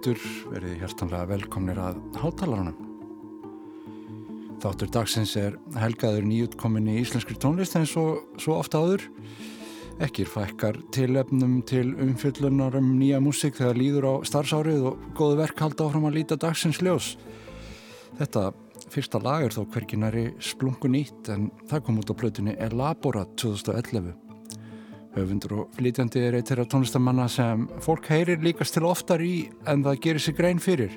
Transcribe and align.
Áherindur 0.00 0.20
verið 0.48 0.78
hjertanlega 0.80 1.26
velkomnir 1.28 1.76
að 1.76 1.96
hátalarunum. 2.16 2.76
Þáttur 4.62 4.88
dagsins 4.94 5.34
er 5.36 5.58
helgaður 5.76 6.24
nýjutkominni 6.24 6.94
í 6.94 7.02
íslenskri 7.02 7.36
tónlist 7.36 7.76
en 7.76 7.84
svo, 7.84 8.04
svo 8.40 8.56
ofta 8.56 8.80
áður. 8.80 9.04
Ekkir 10.00 10.30
fækkar 10.32 10.78
tilefnum 10.96 11.58
til 11.68 11.92
umfyllunar 12.00 12.78
um 12.80 12.94
nýja 12.96 13.20
músík 13.20 13.60
þegar 13.60 13.76
líður 13.76 14.08
á 14.08 14.14
starfsárið 14.30 14.88
og 14.88 15.04
góðu 15.20 15.36
verk 15.42 15.60
halda 15.66 15.90
áfram 15.90 16.08
að 16.08 16.16
líta 16.16 16.40
dagsins 16.40 16.80
ljós. 16.80 17.10
Þetta 18.16 18.54
fyrsta 18.88 19.20
lag 19.20 19.44
er 19.50 19.52
þó 19.52 19.66
hverginari 19.68 20.30
splungun 20.40 20.96
nýtt 20.96 21.28
en 21.36 21.50
það 21.68 21.84
kom 21.84 22.00
út 22.00 22.16
á 22.16 22.20
plötunni 22.24 22.56
Elabora 22.56 23.28
2011. 23.36 24.29
Höfundur 25.10 25.56
og 25.58 25.72
flytjandi 25.74 26.20
er 26.22 26.36
eitt 26.38 26.50
þeirra 26.52 26.68
tónlistamanna 26.70 27.24
sem 27.30 27.64
fólk 27.82 28.06
heyrir 28.12 28.42
líkast 28.44 28.76
til 28.76 28.84
oftar 28.86 29.22
í 29.26 29.48
en 29.66 29.82
það 29.82 29.98
gerir 30.04 30.22
sig 30.22 30.36
grein 30.38 30.62
fyrir. 30.62 30.94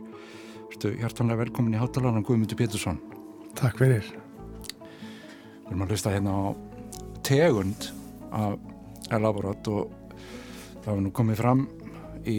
Þú 0.77 0.91
hjartanlega 0.99 1.41
velkomin 1.41 1.73
í 1.73 1.81
hátalarna 1.81 2.21
Guðmundur 2.25 2.59
Pétursson. 2.59 2.99
Takk 3.57 3.81
fyrir. 3.81 4.05
Við 5.63 5.71
erum 5.71 5.85
að 5.85 5.95
hlusta 5.95 6.13
hérna 6.13 6.35
á 6.37 6.43
tegund 7.25 7.89
af 8.33 9.13
elaborat 9.17 9.69
og 9.73 9.89
það 10.83 10.91
hefur 10.91 11.03
nú 11.07 11.13
komið 11.17 11.41
fram 11.41 11.67
í 12.29 12.37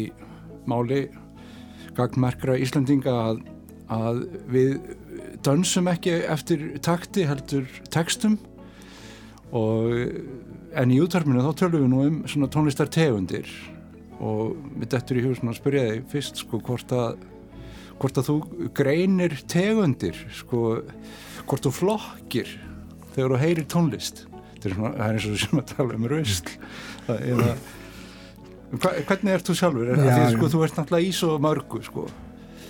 máli 0.70 1.02
gagnmerkra 1.98 2.58
Íslandinga 2.62 3.14
að, 3.28 3.44
að 3.90 4.24
við 4.54 4.76
dönsum 5.46 5.90
ekki 5.90 6.20
eftir 6.30 6.68
takti 6.84 7.26
heldur 7.26 7.66
tekstum 7.90 8.38
og 9.54 9.90
en 10.80 10.92
í 10.94 10.98
útvarminu 11.02 11.44
þá 11.44 11.60
tölum 11.60 11.84
við 11.84 11.92
nú 11.92 12.02
um 12.08 12.18
svona 12.30 12.50
tónlistar 12.52 12.90
tegundir 12.92 13.48
og 14.22 14.54
við 14.78 14.90
dettur 14.94 15.20
í 15.20 15.24
hugsun 15.26 15.52
að 15.52 15.60
spyrja 15.60 15.86
þig 15.90 16.04
fyrst 16.12 16.42
sko 16.42 16.60
hvort 16.64 16.94
að 16.94 17.22
hvort 18.00 18.18
að 18.18 18.28
þú 18.28 18.36
greinir 18.74 19.36
tegundir 19.50 20.18
sko 20.34 20.80
hvort 21.44 21.66
þú 21.66 21.72
flokkir 21.78 22.50
þegar 23.14 23.34
þú 23.34 23.40
heyrir 23.44 23.66
tónlist. 23.70 24.24
Það 24.58 24.66
er, 24.70 24.76
svona, 24.78 24.92
er 24.96 25.16
eins 25.16 25.26
og 25.28 25.40
sem 25.42 25.60
að 25.60 25.72
tala 25.74 25.96
um 25.98 26.06
rausl 26.10 26.54
eða 27.14 27.48
hvernig 28.74 29.34
ert 29.34 29.48
þú 29.48 29.56
sjálfur? 29.58 29.90
Er, 29.92 29.98
Já, 30.00 30.14
því, 30.14 30.36
sko, 30.36 30.50
þú 30.52 30.62
ert 30.66 30.78
náttúrulega 30.78 31.06
í 31.06 31.10
svo 31.14 31.34
mörgu 31.42 31.82
sko. 31.84 32.06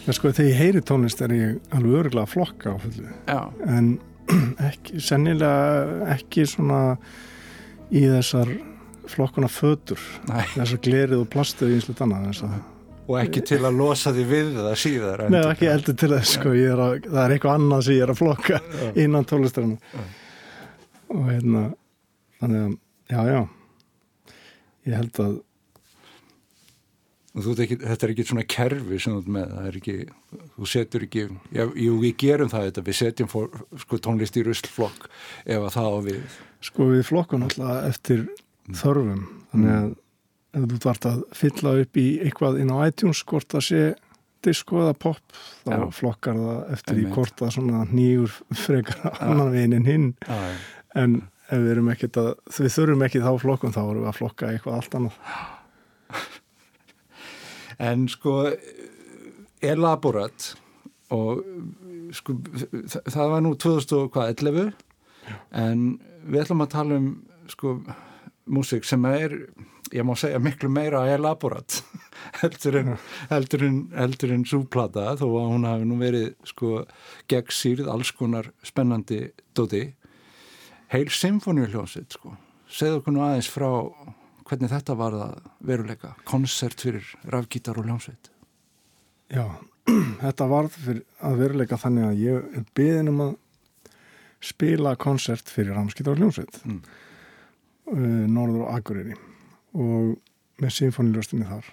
sko 0.08 0.32
þegar 0.32 0.50
ég 0.50 0.58
heyri 0.60 0.82
tónlist 0.84 1.22
er 1.24 1.34
ég 1.34 1.70
alveg 1.74 2.00
örgulega 2.02 2.26
að 2.26 2.32
flokka 2.34 2.74
á 2.74 2.76
fullu. 2.82 3.12
En 3.78 3.92
ekki, 4.70 5.00
sennilega 5.04 6.10
ekki 6.16 6.46
svona 6.48 6.82
í 7.92 8.04
þessar 8.08 8.52
flokkuna 9.10 9.50
fötur 9.52 10.00
Nei. 10.30 10.44
þessar 10.54 10.80
glerið 10.84 11.24
og 11.24 11.28
plastuð 11.32 11.74
í 11.74 11.78
einslut 11.78 12.04
annað 12.04 12.60
og 13.04 13.18
ekki 13.20 13.42
til 13.44 13.60
að 13.60 13.76
losa 13.76 14.14
því 14.16 14.26
við 14.30 14.52
það 14.56 14.76
síðar 14.80 15.22
Nei, 15.28 15.40
ekki 15.42 15.68
eldur 15.68 15.96
til 16.00 16.12
þess 16.14 16.36
sko, 16.38 16.52
að, 16.54 16.92
það 17.04 17.22
er 17.24 17.34
eitthvað 17.34 17.58
annað 17.58 17.82
sem 17.84 17.98
ég 17.98 18.04
er 18.06 18.12
að 18.14 18.20
flokka 18.20 18.60
innan 19.04 19.26
tónlistarinn 19.28 19.74
og 21.14 21.26
hérna 21.28 21.64
þannig 22.40 22.62
að, 22.62 22.78
já, 23.12 23.20
já. 23.28 23.42
Ég 24.84 24.96
held 25.00 25.20
að 25.24 25.42
Ekki, 27.34 27.80
þetta 27.80 28.06
er 28.06 28.10
ekki 28.12 28.24
svona 28.28 28.42
kerfi 28.46 28.96
sem 29.02 29.14
þú 29.16 29.32
með, 29.34 29.48
það 29.56 29.64
er 29.66 29.76
ekki, 29.80 29.94
þú 30.54 30.66
setur 30.70 31.04
ekki, 31.08 31.22
já, 31.50 31.64
jú, 31.82 31.94
við 31.98 32.12
gerum 32.22 32.50
það 32.52 32.66
þetta, 32.68 32.84
við 32.86 32.96
setjum 33.00 33.30
for, 33.32 33.56
sko, 33.82 33.98
tónlist 33.98 34.38
í 34.38 34.44
ruslflokk 34.46 35.08
ef 35.42 35.58
að 35.58 35.72
það 35.74 35.88
á 35.90 35.98
við. 36.06 36.36
Sko 36.64 36.88
við 36.92 37.04
flokkum 37.10 37.44
alltaf 37.44 37.84
eftir 37.90 38.24
mm. 38.24 38.78
þörfum, 38.80 39.26
þannig 39.52 39.74
að 39.74 39.92
ef 40.54 40.66
þú 40.70 40.80
vart 40.84 41.06
að 41.10 41.22
fylla 41.34 41.74
upp 41.82 41.98
í 42.00 42.06
eitthvað 42.24 42.60
inn 42.62 42.72
á 42.72 42.76
iTunes, 42.86 43.22
hvort 43.28 43.50
það 43.50 43.66
sé 43.68 43.82
disko 44.44 44.82
eða 44.84 44.94
pop, 45.00 45.36
þá 45.64 45.74
já. 45.74 45.84
flokkar 45.98 46.38
það 46.38 46.72
eftir 46.76 46.94
Einmitt. 46.94 47.10
í 47.10 47.14
hvort 47.16 47.38
það 47.40 47.52
svona 47.56 47.84
nýjur 47.90 48.34
frekar 48.60 49.18
annan 49.24 49.52
veginn 49.54 49.88
hinn, 49.88 50.08
en 50.94 51.18
ef 51.48 51.60
við 51.60 51.70
erum 51.74 51.90
ekkert 51.92 52.20
að, 52.20 52.30
við 52.58 52.72
þurfum 52.76 53.04
ekki 53.08 53.24
þá 53.24 53.30
flokkum, 53.42 53.74
þá 53.74 53.82
erum 53.84 54.02
við 54.02 54.10
að 54.10 54.18
flokka 54.20 54.50
eitthvað 54.52 54.78
allt 54.78 54.98
annað. 55.00 55.18
en 57.88 58.06
sko 58.12 58.36
elaborat 59.64 60.50
og 61.14 61.44
sko 62.14 62.36
það 63.10 63.32
var 63.32 63.44
nú 63.44 63.54
2011 63.60 64.72
en 65.52 65.86
við 66.24 66.44
ætlum 66.44 66.64
að 66.64 66.74
tala 66.74 66.98
um 67.00 67.08
sko 67.50 67.76
músik 68.44 68.84
sem 68.84 69.04
er 69.08 69.34
ég 69.94 70.04
má 70.06 70.14
segja 70.18 70.40
miklu 70.42 70.68
meira 70.72 71.04
elaborat 71.12 71.80
heldur 72.40 72.80
en 72.80 72.90
heldur 73.30 73.66
en, 73.66 73.78
heldur 73.94 74.34
en 74.34 74.46
súplata 74.48 75.12
þó 75.20 75.26
að 75.28 75.52
hún 75.52 75.68
hafi 75.68 75.88
nú 75.88 75.98
verið 76.00 76.32
sko 76.48 76.84
gegn 77.30 77.54
sýrð 77.54 77.90
alls 77.92 78.12
konar 78.16 78.50
spennandi 78.64 79.28
dóti. 79.56 79.86
Heil 80.92 81.08
symfóniuljónsitt 81.10 82.18
sko. 82.18 82.34
Segðu 82.70 83.00
okkur 83.00 83.14
nú 83.16 83.24
aðeins 83.24 83.48
frá 83.50 83.68
hvernig 84.44 84.70
þetta 84.70 84.96
var 84.98 85.16
að 85.16 85.36
veruleika. 85.64 86.14
Konsert 86.28 86.80
fyrir 86.84 87.06
rafgítar 87.32 87.78
og 87.80 87.88
ljónsveit 87.88 88.30
Já, 89.32 89.46
þetta 90.24 90.48
var 90.50 90.68
fyrir 90.72 91.02
að 91.24 91.40
veruleika 91.40 91.78
þannig 91.80 92.08
að 92.08 92.20
ég 92.20 92.50
er 92.58 92.66
beðin 92.76 93.10
um 93.14 93.22
að 93.24 93.32
spila 94.44 94.94
konsert 95.00 95.50
fyrir 95.50 95.76
rafgítar 95.76 96.14
og 96.14 96.22
ljónsveit 96.22 96.60
mm. 96.64 96.80
uh, 97.94 98.26
Norður 98.30 98.66
og 98.66 98.76
Akureyri 98.76 99.16
og 99.74 100.14
með 100.62 100.76
symfóniljóstinni 100.76 101.48
þar 101.48 101.72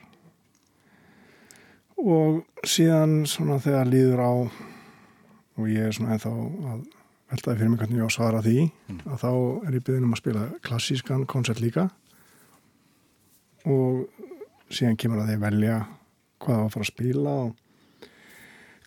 og 2.01 2.65
síðan 2.65 3.21
svona 3.29 3.59
þegar 3.61 3.91
líður 3.91 4.23
á 4.25 4.31
og 4.31 5.69
ég 5.69 5.89
er 5.89 5.95
svona 5.95 6.15
eða 6.15 6.23
þá 6.25 6.71
að 6.71 6.83
veltaði 7.31 7.59
fyrir 7.59 7.71
mig 7.71 7.81
hvernig 7.81 7.99
ég 7.99 8.07
á 8.07 8.09
að 8.09 8.15
svara 8.17 8.43
því 8.43 8.57
mm. 8.65 9.01
að 9.05 9.21
þá 9.21 9.31
er 9.31 9.77
ég 9.77 9.85
beðin 9.87 10.07
um 10.07 10.15
að 10.15 10.21
spila 10.23 10.47
klassískan 10.65 11.27
konsert 11.29 11.61
líka 11.63 11.87
og 13.69 14.07
síðan 14.73 14.97
kemur 14.99 15.21
að 15.21 15.33
þeir 15.33 15.43
velja 15.45 15.77
hvað 16.41 16.55
það 16.55 16.61
var 16.61 16.65
að 16.65 16.73
fara 16.75 16.87
að 16.87 16.91
spila 16.91 17.35
og 17.45 17.51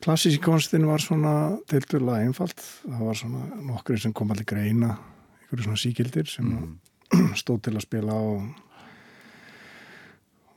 klassísikonstin 0.02 0.86
var 0.88 1.02
svona 1.02 1.34
deildurlega 1.70 2.26
einfalt. 2.26 2.60
Það 2.82 3.04
var 3.06 3.18
svona 3.18 3.60
nokkri 3.68 3.98
sem 4.00 4.14
kom 4.16 4.32
allir 4.34 4.48
greina 4.48 4.96
einhverju 5.44 5.68
svona 5.68 5.80
síkildir 5.80 6.26
sem 6.30 6.48
mm. 6.50 7.34
stóð 7.40 7.62
til 7.68 7.76
að 7.76 7.84
spila 7.86 8.16
og, 8.16 8.42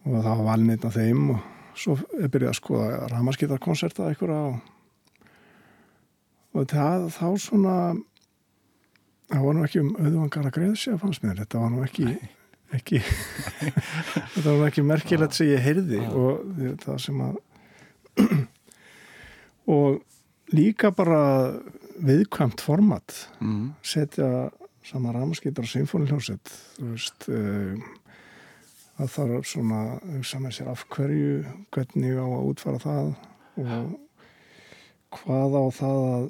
og 0.08 0.18
það 0.18 0.32
var 0.32 0.44
valnitna 0.52 0.92
þeim 0.94 1.30
og 1.36 1.78
svo 1.78 1.98
er 2.18 2.32
byrjað 2.34 2.54
að 2.54 2.60
skoða 2.62 3.10
ramaskiptarkonserta 3.12 4.08
einhverja 4.10 4.40
og, 4.48 4.56
og 6.58 6.70
það, 6.72 7.10
þá 7.14 7.28
svona 7.44 7.76
það 9.28 9.46
var 9.46 9.58
nú 9.58 9.68
ekki 9.68 9.84
um 9.84 9.94
auðvangar 10.00 10.50
að 10.50 10.56
greiða 10.58 10.80
sér 10.82 10.98
að 10.98 11.04
fannst 11.06 11.26
mér, 11.26 11.42
þetta 11.44 11.62
var 11.62 11.74
nú 11.74 11.84
ekki 11.86 12.08
Nei. 12.08 12.30
ekki 12.78 13.02
þetta 14.34 14.48
var 14.48 14.68
ekki 14.72 14.88
merkilegt 14.88 15.38
sem 15.38 15.52
ég 15.52 15.66
heyrði 15.66 16.02
og 16.08 16.48
það 16.86 17.04
sem 17.06 17.26
að 17.28 17.44
og 19.68 20.02
líka 20.54 20.92
bara 20.96 21.22
viðkvæmt 21.98 22.62
format 22.64 23.14
mm. 23.42 23.74
setja 23.84 24.50
sama 24.88 25.12
ramaskýtar 25.12 25.66
og 25.66 25.72
symfóniljónsett 25.72 26.52
þú 26.78 26.92
veist 26.94 27.28
um, 27.34 27.82
að 28.98 29.14
það 29.14 29.34
er 29.38 29.48
svona 29.52 29.82
saman 30.26 30.54
sér 30.56 30.72
af 30.72 30.86
hverju 30.94 31.44
hvernig 31.76 32.18
á 32.18 32.26
að 32.26 32.52
útfara 32.52 32.82
það 32.82 33.10
og 33.62 33.96
hvað 35.18 35.58
á 35.58 35.66
það 35.80 36.04
að 36.12 36.30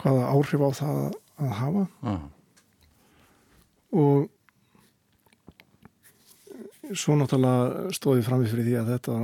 hvaða 0.00 0.28
áhrif 0.32 0.62
á 0.64 0.70
það 0.80 1.00
að 1.40 1.56
hafa 1.58 1.86
ah. 2.08 2.22
og 3.96 4.28
svo 6.90 7.16
náttúrulega 7.18 7.92
stóði 7.94 8.24
framið 8.26 8.52
fyrir 8.54 8.68
því 8.68 8.76
að 8.80 8.90
þetta 8.94 9.18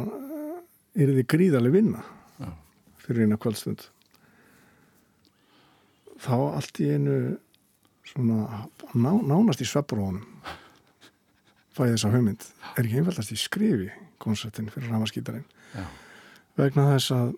er 0.96 1.12
því 1.12 1.24
gríðarlega 1.32 1.76
vinna. 1.76 2.04
Fyrir 3.06 3.26
eina 3.26 3.38
kvöldstund. 3.40 3.86
Þá 6.22 6.36
allt 6.36 6.80
í 6.82 6.88
einu 6.94 7.16
svona 8.06 8.64
ná, 8.94 9.10
nánast 9.12 9.62
í 9.62 9.68
svepparónum 9.68 10.24
fæði 11.76 11.96
þessa 11.96 12.12
hugmynd. 12.14 12.46
Er 12.76 12.86
ekki 12.86 13.00
einfaldast 13.02 13.34
í 13.34 13.38
skrifi 13.40 13.90
koncertin 14.22 14.70
fyrir 14.72 14.92
ramaskítarinn 14.94 15.44
vegna 16.56 16.86
þess 16.94 17.12
að 17.12 17.34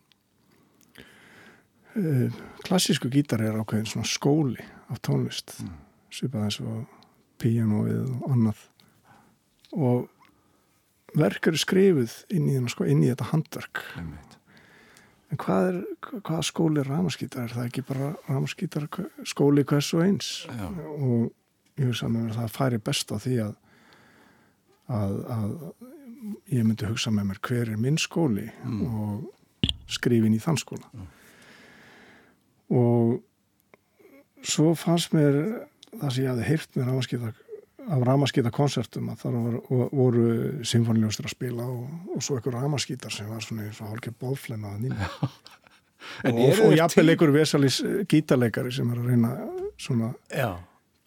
e, 1.98 2.28
klassísku 2.66 3.10
gítar 3.12 3.42
er 3.42 3.58
ákveðin 3.58 3.88
svona 3.90 4.08
skóli 4.08 4.62
af 4.92 5.02
tónlist 5.04 5.56
mm. 5.64 5.74
svipað 6.14 6.46
eins 6.46 6.60
og 6.62 6.84
píanóið 7.42 8.06
og 8.06 8.30
annað. 8.32 8.62
Og 9.74 11.18
verk 11.18 11.50
eru 11.50 11.60
skrifuð 11.60 12.14
inn 12.34 12.48
í, 12.50 12.56
sko, 12.70 12.86
inn 12.88 13.04
í 13.04 13.10
þetta 13.10 13.30
handverk 13.32 13.84
en 15.28 15.40
hvað 15.40 15.68
er 15.70 15.78
hvað 16.24 16.44
skóli 16.48 16.84
ramaskýtar 16.86 17.44
er 17.44 17.54
það 17.56 17.68
ekki 17.68 17.84
bara 17.88 18.12
ramaskýtar 18.28 18.88
skóli 19.28 19.64
hvers 19.68 19.90
og 19.96 20.04
eins 20.06 20.30
Já. 20.48 20.68
og 20.68 21.28
ég 21.78 21.90
veist 21.90 22.06
að 22.06 22.36
það 22.36 22.54
færi 22.56 22.80
best 22.88 23.12
á 23.12 23.16
því 23.20 23.34
að, 23.44 23.54
að, 24.98 25.16
að 25.36 25.52
ég 26.52 26.64
myndi 26.66 26.88
hugsa 26.88 27.12
með 27.14 27.30
mér 27.30 27.42
hver 27.48 27.72
er 27.74 27.80
minn 27.80 28.00
skóli 28.00 28.48
mm. 28.64 28.80
og 28.88 29.74
skrifin 29.88 30.36
í 30.36 30.42
þann 30.42 30.60
skóla 30.60 30.88
mm. 30.92 31.10
og 32.80 33.18
svo 34.48 34.72
fannst 34.78 35.12
mér 35.16 35.38
það 35.98 36.10
sem 36.14 36.24
ég 36.24 36.32
hafði 36.32 36.48
heyrt 36.48 36.76
með 36.76 36.90
ramaskýta 36.90 37.34
af 37.88 38.04
ramaskýta 38.04 38.52
konsertum 38.54 39.10
að 39.12 39.22
það 39.22 39.36
voru, 39.42 39.88
voru 39.92 40.24
symfóniljóstur 40.66 41.28
að 41.28 41.34
spila 41.34 41.66
og, 41.68 41.84
og 42.14 42.24
svo 42.24 42.38
einhver 42.38 42.58
ramaskýtar 42.58 43.14
sem 43.14 43.28
var 43.30 43.44
svona 43.44 43.68
eins 43.68 43.80
og 43.82 43.92
hálfgeir 43.92 44.16
bóðflenn 44.20 44.66
að 44.68 44.80
nýja 44.86 45.10
og, 46.32 46.40
og 46.68 46.74
jafnvel 46.76 47.12
einhver 47.12 47.34
vesalís 47.34 47.82
gítarleikari 48.10 48.72
sem 48.74 48.90
er 48.92 49.02
að 49.02 49.12
reyna 49.12 49.32
svona 49.80 50.10
Já. 50.32 50.50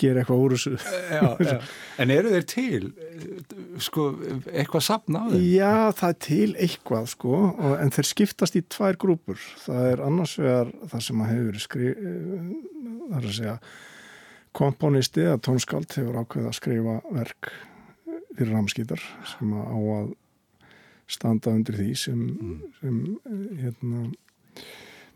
gera 0.01 0.22
eitthvað 0.22 0.44
úr 0.45 0.56
þessu. 0.56 1.60
En 2.01 2.13
eru 2.13 2.33
þeir 2.33 2.48
til? 2.50 2.89
Sko, 3.83 4.07
eitthvað 4.50 4.86
sapna 4.88 5.24
á 5.24 5.25
þeim? 5.30 5.45
Já, 5.51 5.75
það 6.00 6.10
er 6.10 6.19
til 6.25 6.50
eitthvað 6.66 7.12
sko, 7.13 7.38
og, 7.51 7.78
en 7.78 7.94
þeir 7.94 8.10
skiptast 8.10 8.57
í 8.57 8.63
tvær 8.72 8.98
grúpur. 9.01 9.42
Það 9.68 9.88
er 9.92 10.04
annars 10.07 10.36
vegar 10.42 10.74
það 10.94 11.07
sem 11.07 11.24
að 11.24 11.33
hefur 11.36 11.63
skrif 11.68 12.04
það 13.12 13.18
er 13.19 13.28
að 13.28 13.39
segja 13.39 13.57
komponisti 14.57 15.25
eða 15.25 15.42
tónskáld 15.45 15.94
hefur 15.95 16.21
ákveðið 16.21 16.50
að 16.50 16.57
skrifa 16.57 16.98
verk 17.12 17.51
fyrir 18.38 18.53
ramskýtar 18.56 19.06
sem 19.33 19.53
á 19.56 19.77
að 19.77 20.12
standa 21.12 21.51
undir 21.51 21.75
því 21.75 21.89
sem, 22.00 22.19
mm. 22.19 22.59
sem 22.80 23.00
hérna, 23.62 24.03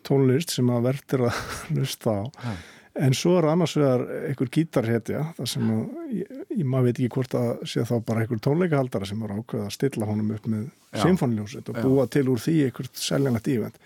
tónlist 0.07 0.55
sem 0.55 0.71
að 0.71 0.89
verður 0.89 1.27
að 1.29 1.43
lusta 1.77 2.17
á. 2.19 2.23
Ja 2.45 2.55
en 2.95 3.15
svo 3.15 3.35
er 3.39 3.47
annars 3.51 3.75
vegar 3.77 4.03
einhver 4.29 4.49
gítarhetja 4.51 5.23
það 5.35 5.49
sem 5.51 5.71
að, 5.73 5.79
ég, 6.15 6.35
ég 6.55 6.67
maður 6.67 6.87
veit 6.87 6.99
ekki 6.99 7.09
hvort 7.15 7.37
að 7.39 7.49
sé 7.67 7.83
þá 7.87 7.95
bara 8.07 8.23
einhver 8.23 8.41
tónleikahaldara 8.45 9.09
sem 9.09 9.23
er 9.25 9.33
ákveð 9.35 9.63
að 9.65 9.73
stilla 9.75 10.07
honum 10.09 10.31
upp 10.35 10.45
með 10.51 10.69
symfóniljóset 11.01 11.71
og 11.71 11.81
búa 11.83 12.05
til 12.11 12.27
úr 12.31 12.39
því 12.41 12.55
einhvert 12.69 13.01
seljanlegt 13.01 13.49
ívend 13.51 13.81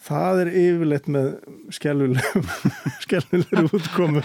það 0.00 0.40
er 0.44 0.48
yfirleitt 0.62 1.06
með 1.12 1.26
skjálfilegur 1.76 3.68
útkomu. 3.78 4.20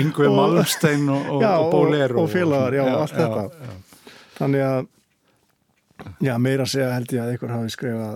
Yngve 0.00 0.28
Malmstein 0.32 1.04
og, 1.12 1.22
og, 1.36 1.42
og 1.44 1.48
Bóler 1.74 2.10
og, 2.16 2.20
og 2.24 2.28
félagar, 2.32 2.72
já, 2.78 2.84
já 2.86 2.90
allt 3.02 3.16
já, 3.16 3.20
þetta. 3.20 3.42
já. 3.44 3.48
þannig 4.38 4.62
að 4.68 4.80
já, 6.28 6.34
meira 6.46 6.64
segja 6.68 6.94
held 6.96 7.10
ég 7.14 7.20
að 7.22 7.30
einhver 7.34 7.52
hafi 7.56 7.68
skrifað 7.76 8.14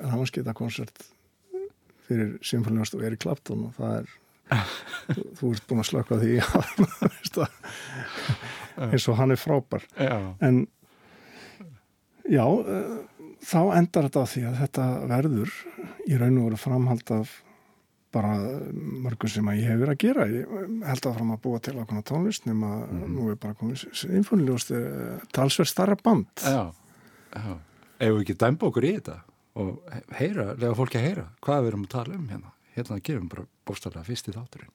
ramanskita-konsert 0.00 0.96
fyrir 2.08 2.28
symfóniljóst 2.42 2.94
og 2.96 3.02
Erik 3.06 3.20
Clapton 3.22 3.60
og 3.68 3.72
það 3.76 3.92
er 4.00 4.06
þú, 5.14 5.22
þú 5.38 5.44
ert 5.52 5.64
búin 5.70 5.82
að 5.84 5.90
slöka 5.92 6.14
því 6.18 6.32
eins 8.90 9.06
og 9.10 9.14
hann 9.20 9.30
er 9.34 9.38
frábær. 9.38 9.82
En 10.42 10.56
já 12.30 12.44
þá 13.44 13.60
endar 13.78 14.08
þetta 14.08 14.24
á 14.24 14.32
því 14.32 14.42
að 14.48 14.58
þetta 14.64 14.88
verður 15.10 15.54
í 16.06 16.18
raun 16.20 16.40
og 16.40 16.50
veru 16.50 16.60
framhald 16.60 17.14
af 17.16 17.32
bara 18.10 18.34
mörgum 18.74 19.30
sem 19.30 19.48
að 19.50 19.60
ég 19.60 19.70
hef 19.70 19.80
verið 19.80 19.94
að 19.94 20.00
gera. 20.02 20.26
Ég 20.34 20.54
held 20.88 21.06
að 21.06 21.16
fram 21.18 21.32
að 21.34 21.42
búa 21.44 21.60
til 21.62 21.76
ákvæmna 21.76 22.06
tónlist 22.08 22.48
nema 22.48 22.70
mm. 22.82 23.04
nú 23.14 23.28
er 23.30 23.38
bara 23.40 23.54
komið 23.58 23.84
symfóniljóst 24.00 24.72
talsverð 25.36 25.70
starra 25.70 25.98
band. 26.02 26.30
Já, 26.42 26.72
já. 27.36 27.52
Ef 28.00 28.16
við 28.16 28.22
ekki 28.24 28.38
dæmba 28.40 28.70
okkur 28.70 28.88
í 28.88 28.96
þetta 28.96 29.20
og 29.60 29.94
heyra, 30.16 30.52
lega 30.56 30.76
fólki 30.78 30.98
að 30.98 31.06
heyra 31.08 31.28
hvað 31.44 31.62
við 31.62 31.72
erum 31.72 31.86
að 31.86 31.94
tala 31.94 32.18
um 32.18 32.28
hérna? 32.30 32.52
Hérna 32.74 33.00
gefum 33.04 33.30
bara 33.30 33.48
bóstarlega 33.66 34.06
fyrst 34.06 34.30
í 34.30 34.34
þátturinn 34.34 34.74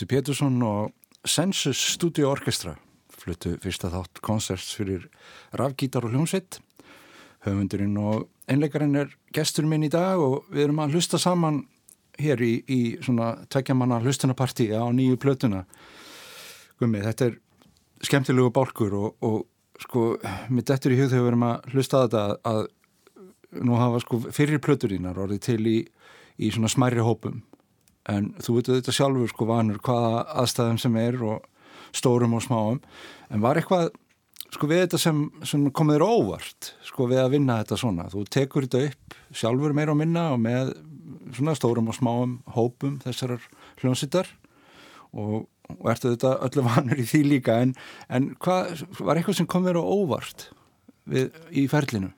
Guðmundur 0.00 0.16
Pétursson 0.16 0.62
og 0.64 0.92
Sensus 1.28 1.76
Studio 1.92 2.30
Orkestra 2.30 2.72
fluttu 3.12 3.58
fyrsta 3.60 3.90
þátt 3.92 4.22
konserts 4.24 4.72
fyrir 4.72 5.02
rafgítar 5.52 6.06
og 6.06 6.14
hljómsveit. 6.14 6.56
Höfundurinn 7.44 7.98
og 8.00 8.30
einleikarinn 8.48 8.96
er 8.96 9.10
gestur 9.36 9.66
minn 9.68 9.84
í 9.84 9.90
dag 9.92 10.16
og 10.16 10.46
við 10.48 10.64
erum 10.64 10.80
að 10.80 10.94
hlusta 10.94 11.20
saman 11.20 11.66
hér 12.16 12.40
í, 12.40 12.64
í 12.64 12.80
svona 13.04 13.44
tveggjamanna 13.52 14.00
hlustunapartí 14.00 14.70
á 14.72 14.88
nýju 14.88 15.20
plötuna. 15.20 15.66
Guðmi, 16.80 17.04
þetta 17.04 17.28
er 17.28 17.36
skemmtilegu 18.00 18.54
bálkur 18.56 18.96
og, 18.96 19.20
og 19.20 19.84
sko, 19.84 20.14
mitt 20.48 20.72
eftir 20.72 20.96
í 20.96 21.00
hug 21.02 21.12
þegar 21.12 21.26
við 21.26 21.32
erum 21.34 21.48
að 21.50 21.70
hlusta 21.74 22.00
að 22.00 22.08
þetta 22.08 22.54
að 22.54 22.64
nú 23.68 23.76
hafa 23.76 24.00
sko 24.00 24.24
fyrir 24.32 24.64
plöturínar 24.64 25.20
orðið 25.20 25.44
til 25.50 25.60
í, 25.68 25.78
í 26.40 26.54
svona 26.56 26.72
smæri 26.72 27.04
hópum 27.04 27.42
en 28.10 28.30
þú 28.42 28.58
veitu 28.58 28.76
þetta 28.76 28.94
sjálfur 28.94 29.32
sko 29.32 29.48
vanur 29.48 29.80
hvaða 29.84 30.24
aðstæðum 30.42 30.78
sem 30.82 31.00
er 31.00 31.18
og 31.24 31.46
stórum 31.96 32.36
og 32.38 32.44
smáum. 32.44 32.80
En 33.30 33.42
var 33.42 33.58
eitthvað 33.58 33.90
sko 34.50 34.68
við 34.70 34.84
þetta 34.84 35.00
sem, 35.00 35.22
sem 35.46 35.68
komið 35.74 35.98
þér 35.98 36.06
óvart 36.06 36.72
sko 36.86 37.06
við 37.10 37.22
að 37.22 37.32
vinna 37.36 37.60
þetta 37.62 37.80
svona? 37.80 38.08
Þú 38.10 38.26
tekur 38.34 38.66
þetta 38.66 38.90
upp 38.90 39.18
sjálfur 39.42 39.74
meira 39.76 39.94
og 39.94 40.00
minna 40.00 40.26
og 40.34 40.42
með 40.42 40.74
svona 41.36 41.54
stórum 41.58 41.90
og 41.90 41.96
smáum 41.96 42.38
hópum 42.56 42.98
þessarar 43.04 43.42
hljónsittar 43.82 44.30
og, 45.14 45.46
og 45.70 45.90
ertu 45.92 46.14
þetta 46.14 46.36
öllu 46.48 46.66
vanur 46.70 47.02
í 47.02 47.06
því 47.06 47.24
líka. 47.28 47.60
En, 47.62 47.74
en 48.10 48.32
hvað 48.42 48.86
var 48.98 49.18
eitthvað 49.18 49.42
sem 49.42 49.50
kom 49.50 49.66
þér 49.68 49.82
óvart 49.82 50.48
við, 51.10 51.30
í 51.54 51.66
ferlinu? 51.70 52.12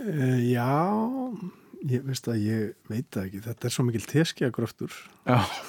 Uh, 0.00 0.40
já 0.48 0.72
ég 1.88 2.04
veist 2.04 2.28
að 2.28 2.42
ég 2.44 2.90
veit 2.90 3.08
það 3.12 3.26
ekki. 3.26 3.42
Þetta 3.46 3.68
er 3.68 3.74
svo 3.74 3.84
mikil 3.86 4.06
teskjagröftur 4.10 4.96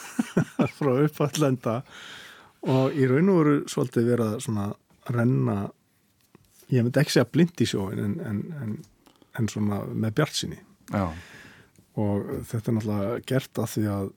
frá 0.77 0.91
uppallenda 1.05 1.81
og 2.69 2.97
í 2.97 3.07
raun 3.09 3.31
og 3.33 3.39
veru 3.41 3.59
svolítið 3.71 4.09
verið 4.11 4.33
að 4.33 4.41
svona 4.45 4.65
renna 5.09 5.57
ég 6.71 6.85
myndi 6.85 7.01
ekki 7.01 7.15
segja 7.15 7.29
blind 7.29 7.61
í 7.61 7.67
sjóin 7.67 8.01
en, 8.01 8.17
en, 8.25 8.41
en, 8.61 8.73
en 9.39 9.49
svona 9.51 9.81
með 9.89 10.17
bjart 10.19 10.37
síni 10.37 10.59
og 10.91 12.29
þetta 12.47 12.71
er 12.71 12.77
náttúrulega 12.77 13.23
gert 13.27 13.61
að 13.61 13.71
því 13.73 13.85
að 13.95 14.11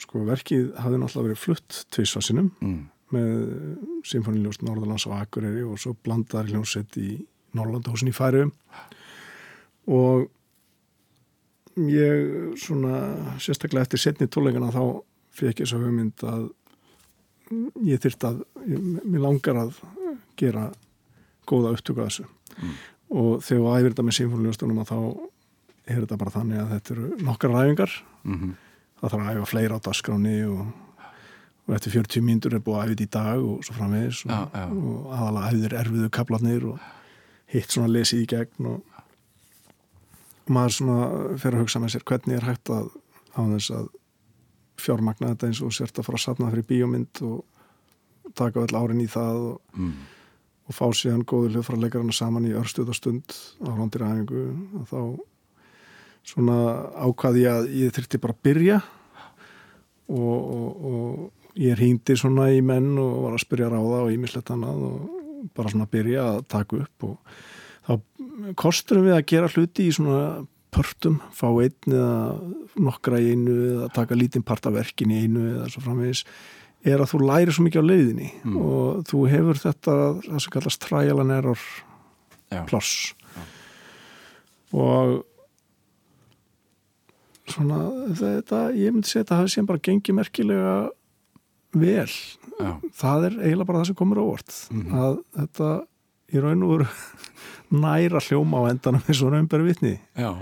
sko 0.00 0.24
verkið 0.28 0.66
hafði 0.80 1.00
náttúrulega 1.00 1.28
verið 1.28 1.42
flutt 1.44 1.80
tvísvarsinum 1.94 2.50
mm. 2.60 2.80
með 3.16 3.32
Sinfoníljóst 4.10 4.64
Norðalands 4.66 5.08
og 5.08 5.16
Akureyri 5.18 5.64
og 5.66 5.80
svo 5.82 5.96
blandaði 6.04 6.54
hljómsett 6.54 7.00
í 7.00 7.08
Norrlandahúsin 7.56 8.12
í 8.12 8.14
Færium 8.14 8.52
og 9.90 10.28
ég 11.88 12.56
svona 12.60 13.36
sérstaklega 13.42 13.86
eftir 13.86 14.02
setni 14.02 14.28
tóleikana 14.28 14.72
þá 14.74 14.82
fekk 15.40 15.62
ég 15.62 15.70
svo 15.70 15.80
hugmynd 15.82 16.24
að 16.26 16.48
ég 17.86 18.02
þurft 18.02 18.26
að 18.28 18.42
ég, 18.68 18.78
mér 19.04 19.24
langar 19.24 19.58
að 19.64 19.80
gera 20.38 20.68
góða 21.48 21.74
upptöku 21.74 22.02
að 22.02 22.10
þessu 22.10 22.26
mm. 22.26 22.74
og 23.20 23.30
þegar 23.46 23.62
ég 23.62 23.80
æfir 23.80 23.94
þetta 23.94 24.06
með 24.06 24.18
sínfólunjóstunum 24.18 24.82
að 24.82 24.92
þá 24.92 24.98
er 25.90 26.04
þetta 26.04 26.20
bara 26.20 26.34
þannig 26.36 26.62
að 26.62 26.76
þetta 26.76 26.94
eru 26.94 27.08
nokkar 27.26 27.54
ræfingar 27.54 27.96
mm 28.22 28.36
-hmm. 28.36 28.54
það 29.00 29.14
þarf 29.14 29.24
að 29.24 29.34
æfa 29.34 29.50
fleira 29.52 29.80
á 29.80 29.84
dasgráni 29.86 30.36
og, 30.46 30.62
og 31.66 31.74
eftir 31.74 31.96
40 31.96 32.26
mínútur 32.26 32.54
er 32.54 32.64
búið 32.64 32.78
að 32.78 32.84
æfa 32.84 32.92
þetta 32.94 33.08
í 33.08 33.14
dag 33.18 33.44
og 33.50 33.64
svo 33.64 33.74
framvegis 33.78 34.24
og, 34.26 34.30
ja, 34.30 34.42
ja. 34.54 34.66
og 34.70 35.12
aðalega 35.16 35.50
æfir 35.50 35.78
erfiðu 35.82 36.10
kaplarnir 36.10 36.66
og 36.70 36.78
hitt 37.50 37.70
svona 37.70 37.90
lesið 37.90 38.22
í 38.22 38.30
gegn 38.30 38.70
og 38.70 38.99
maður 40.50 40.76
svona 40.76 41.08
fer 41.40 41.56
að 41.56 41.64
hugsa 41.64 41.82
með 41.82 41.94
sér 41.94 42.06
hvernig 42.10 42.38
er 42.38 42.48
hægt 42.48 42.72
að 42.74 42.90
á 43.36 43.40
þess 43.54 43.72
að 43.76 43.88
fjármagna 44.80 45.32
þetta 45.32 45.50
eins 45.50 45.60
og 45.64 45.74
sért 45.76 45.98
að 46.00 46.08
fara 46.08 46.18
að 46.20 46.24
satna 46.24 46.52
fyrir 46.52 46.68
bíómynd 46.70 47.22
og 47.26 48.34
taka 48.38 48.64
öll 48.64 48.78
árin 48.78 49.02
í 49.02 49.08
það 49.10 49.42
og, 49.50 49.58
mm. 49.76 49.92
og 50.70 50.76
fá 50.76 50.86
síðan 50.96 51.26
góðu 51.28 51.52
hljóðfærarleikarana 51.54 52.14
saman 52.16 52.48
í 52.48 52.54
örstuðastund 52.58 53.36
á 53.66 53.70
hlondir 53.74 54.06
aðeingu 54.06 54.46
og 54.80 54.88
þá 54.90 55.00
svona 56.30 56.56
ákvaði 57.00 57.44
ég 57.44 57.52
að 57.58 57.70
ég 57.80 57.94
þurfti 57.96 58.20
bara 58.22 58.36
að 58.36 58.42
byrja 58.48 58.80
og, 60.10 60.36
og, 60.56 60.90
og 60.90 61.60
ég 61.60 61.80
hindi 61.80 62.16
svona 62.18 62.50
í 62.54 62.60
menn 62.64 62.92
og 63.00 63.24
var 63.24 63.36
að 63.36 63.44
spyrja 63.44 63.70
ráða 63.72 64.04
og 64.04 64.12
ímislegt 64.14 64.52
annað 64.54 64.84
og 64.90 65.48
bara 65.56 65.72
svona 65.72 65.88
að 65.88 65.94
byrja 65.96 66.26
að 66.34 66.44
taka 66.52 66.82
upp 66.84 67.08
og 67.08 67.40
þá 67.90 68.54
kosturum 68.60 69.08
við 69.08 69.16
að 69.18 69.28
gera 69.34 69.50
hluti 69.50 69.88
í 69.88 69.92
svona 69.94 70.46
pörtum, 70.70 71.18
fá 71.34 71.48
einn 71.50 71.90
eða 71.90 72.14
nokkra 72.78 73.18
í 73.18 73.32
einu 73.34 73.54
eða 73.74 73.90
taka 73.94 74.18
lítinn 74.18 74.46
part 74.46 74.68
af 74.70 74.76
verkin 74.76 75.10
í 75.10 75.24
einu 75.24 75.46
eða 75.56 75.70
svo 75.72 75.82
framvegis 75.82 76.24
er 76.86 77.02
að 77.02 77.10
þú 77.12 77.22
læri 77.26 77.54
svo 77.54 77.64
mikið 77.66 77.82
á 77.82 77.90
leiðinni 77.90 78.28
mm. 78.44 78.58
og 78.60 79.00
þú 79.10 79.24
hefur 79.32 79.60
þetta 79.60 79.96
það 80.22 80.44
sem 80.44 80.54
kallast 80.54 80.84
trial 80.84 81.18
and 81.24 81.34
error 81.34 81.64
ploss 82.70 83.12
og 84.70 85.18
svona 87.50 87.82
þetta, 88.14 88.68
ég 88.78 88.94
myndi 88.94 89.10
segja 89.10 89.26
það 89.26 89.42
hefði 89.42 89.54
sem 89.56 89.68
bara 89.68 89.82
gengið 89.88 90.18
merkilega 90.20 90.74
vel 91.74 92.10
Já. 92.60 92.72
það 92.94 93.26
er 93.26 93.38
eiginlega 93.40 93.66
bara 93.66 93.80
það 93.80 93.88
sem 93.90 93.98
komur 93.98 94.22
á 94.22 94.24
vort 94.24 94.56
mm 94.70 94.82
-hmm. 94.82 95.00
að 95.02 95.18
þetta 95.40 95.70
í 96.30 96.42
raun 96.42 96.64
og 96.66 96.86
næra 97.84 98.22
hljóma 98.24 98.64
á 98.66 98.70
endanum 98.72 99.04
eins 99.06 99.20
og 99.22 99.34
raunbæri 99.34 99.68
vitni. 99.68 99.98
Já. 100.18 100.32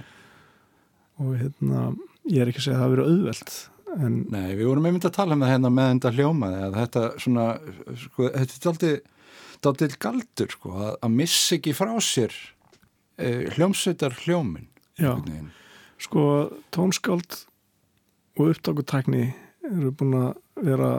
og 1.18 1.35
hérna 1.35 1.90
ég 2.29 2.42
er 2.42 2.51
ekki 2.51 2.62
að 2.62 2.66
segja 2.68 2.77
að 2.77 2.81
það 2.81 2.87
hafi 2.87 2.96
verið 2.96 3.12
auðvelt 3.12 3.55
en... 3.98 4.18
Nei, 4.33 4.48
við 4.55 4.66
vorum 4.68 4.88
einmitt 4.88 5.07
að 5.09 5.16
tala 5.16 5.35
um 5.35 5.44
það 5.44 5.55
hérna 5.55 5.70
með 5.74 5.92
enda 5.94 6.12
hljóma 6.14 6.51
þetta 6.77 7.05
svona, 7.24 7.46
sko, 8.05 8.29
þetta 8.35 8.90
er 8.92 9.70
aldrei 9.72 9.88
galdur 10.05 10.55
sko, 10.55 10.74
að, 10.77 10.90
að 11.07 11.14
missa 11.18 11.57
ekki 11.59 11.74
frá 11.77 11.92
sér 12.05 12.35
eh, 13.18 13.48
hljómsveitar 13.57 14.18
hljómin 14.24 14.68
Já, 14.98 15.14
Sko, 15.98 16.22
tónskáld 16.74 17.40
og 18.38 18.53
upptakutækni 18.53 19.33
eru 19.66 19.90
búin 19.98 20.14
að 20.14 20.29
vera 20.62 20.90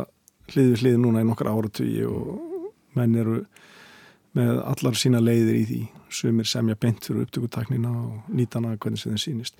hlið 0.51 0.73
við 0.73 0.81
hlið 0.83 0.97
núna 1.03 1.23
í 1.23 1.27
nokkar 1.27 1.49
áratugji 1.51 2.03
og 2.07 2.71
menn 2.97 3.15
eru 3.19 3.37
með 4.37 4.59
allar 4.69 4.97
sína 4.99 5.19
leiðir 5.23 5.55
í 5.59 5.65
því. 5.69 5.81
Sem 6.13 6.39
er 6.41 6.47
semja 6.49 6.75
beint 6.79 7.05
fyrir 7.05 7.25
upptökutæknina 7.25 7.89
og 7.89 8.29
nýtana 8.33 8.75
hvernig 8.77 8.99
sem 9.01 9.13
þeim 9.13 9.23
sínist 9.25 9.55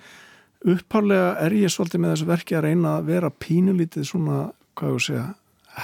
upphálega 0.68 1.38
er 1.40 1.54
ég 1.56 1.72
svolítið 1.72 2.02
með 2.04 2.10
þessu 2.12 2.26
verki 2.28 2.56
að 2.58 2.66
reyna 2.66 2.98
að 3.00 3.06
vera 3.14 3.30
pínulítið 3.32 4.04
svona, 4.10 4.40
hvað 4.76 4.90
ég 4.90 4.98
að 4.98 5.06
segja 5.06 5.28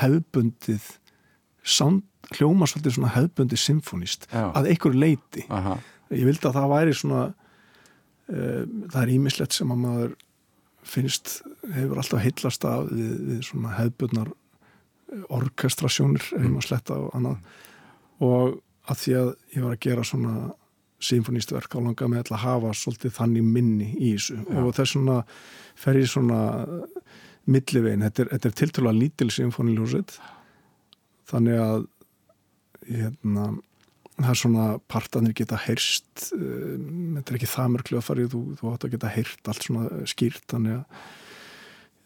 hefbundið 0.02 0.88
sound, 1.64 2.02
hljóma 2.36 2.68
svolítið 2.68 2.98
svona 2.98 3.14
hefbundið 3.16 3.62
symfónist 3.62 4.28
að 4.36 4.68
einhver 4.74 4.98
leiti 5.00 5.46
Aha. 5.48 5.78
ég 6.12 6.26
vildi 6.28 6.50
að 6.50 6.58
það 6.58 6.68
væri 6.74 6.98
svona 7.00 7.22
uh, 7.30 8.64
það 8.92 9.00
er 9.06 9.14
ímislegt 9.16 9.56
sem 9.56 9.72
að 9.72 9.80
maður 9.86 10.16
finnst, 10.86 11.38
hefur 11.72 12.02
alltaf 12.04 12.26
heillast 12.26 12.68
af 12.68 12.92
við, 12.92 13.14
við 13.30 13.40
svona 13.48 13.78
hefbundnar 13.80 14.34
orkestrasjónir 15.32 16.22
ef 16.36 16.42
Mm. 16.42 16.52
maður 16.58 16.68
sletta 16.68 16.98
og 17.00 17.16
annað. 17.16 17.38
Og 18.20 18.60
að 18.86 19.02
því 19.02 19.18
að 19.20 19.34
ég 19.56 19.66
var 19.66 19.76
að 19.76 19.84
gera 19.88 20.06
svona 20.08 20.36
symfónistverk 21.06 21.76
á 21.76 21.80
langa 21.84 22.08
með 22.10 22.32
að 22.32 22.44
hafa 22.46 22.72
svolítið 22.78 23.18
þannig 23.18 23.50
minni 23.58 23.90
í 23.98 24.14
þessu. 24.16 24.38
Já. 24.42 24.62
og 24.62 24.72
þess 24.78 24.96
svona 24.96 25.18
fer 25.76 26.00
ég 26.00 26.10
svona 26.10 26.40
millivegin, 27.46 28.06
þetta 28.08 28.24
er, 28.24 28.32
þetta 28.34 28.50
er 28.50 28.58
tiltölulega 28.62 29.02
lítil 29.02 29.30
symfóniljósið 29.34 30.16
þannig 31.30 31.62
að 31.62 31.86
hérna 32.86 33.50
það 34.16 34.32
er 34.32 34.40
svona 34.40 34.66
partanir 34.92 35.36
geta 35.36 35.60
heyrst 35.60 36.30
um, 36.38 37.18
þetta 37.18 37.32
er 37.32 37.38
ekki 37.40 37.52
það 37.52 37.72
mörglega 37.74 38.02
að 38.02 38.08
fara 38.08 38.28
þú, 38.32 38.42
þú 38.60 38.72
átt 38.72 38.88
að 38.88 38.96
geta 38.96 39.12
heyrt 39.12 39.52
allt 39.52 39.68
svona 39.68 40.08
skýrt. 40.08 40.46
Þannig 40.52 40.78
að 40.80 41.06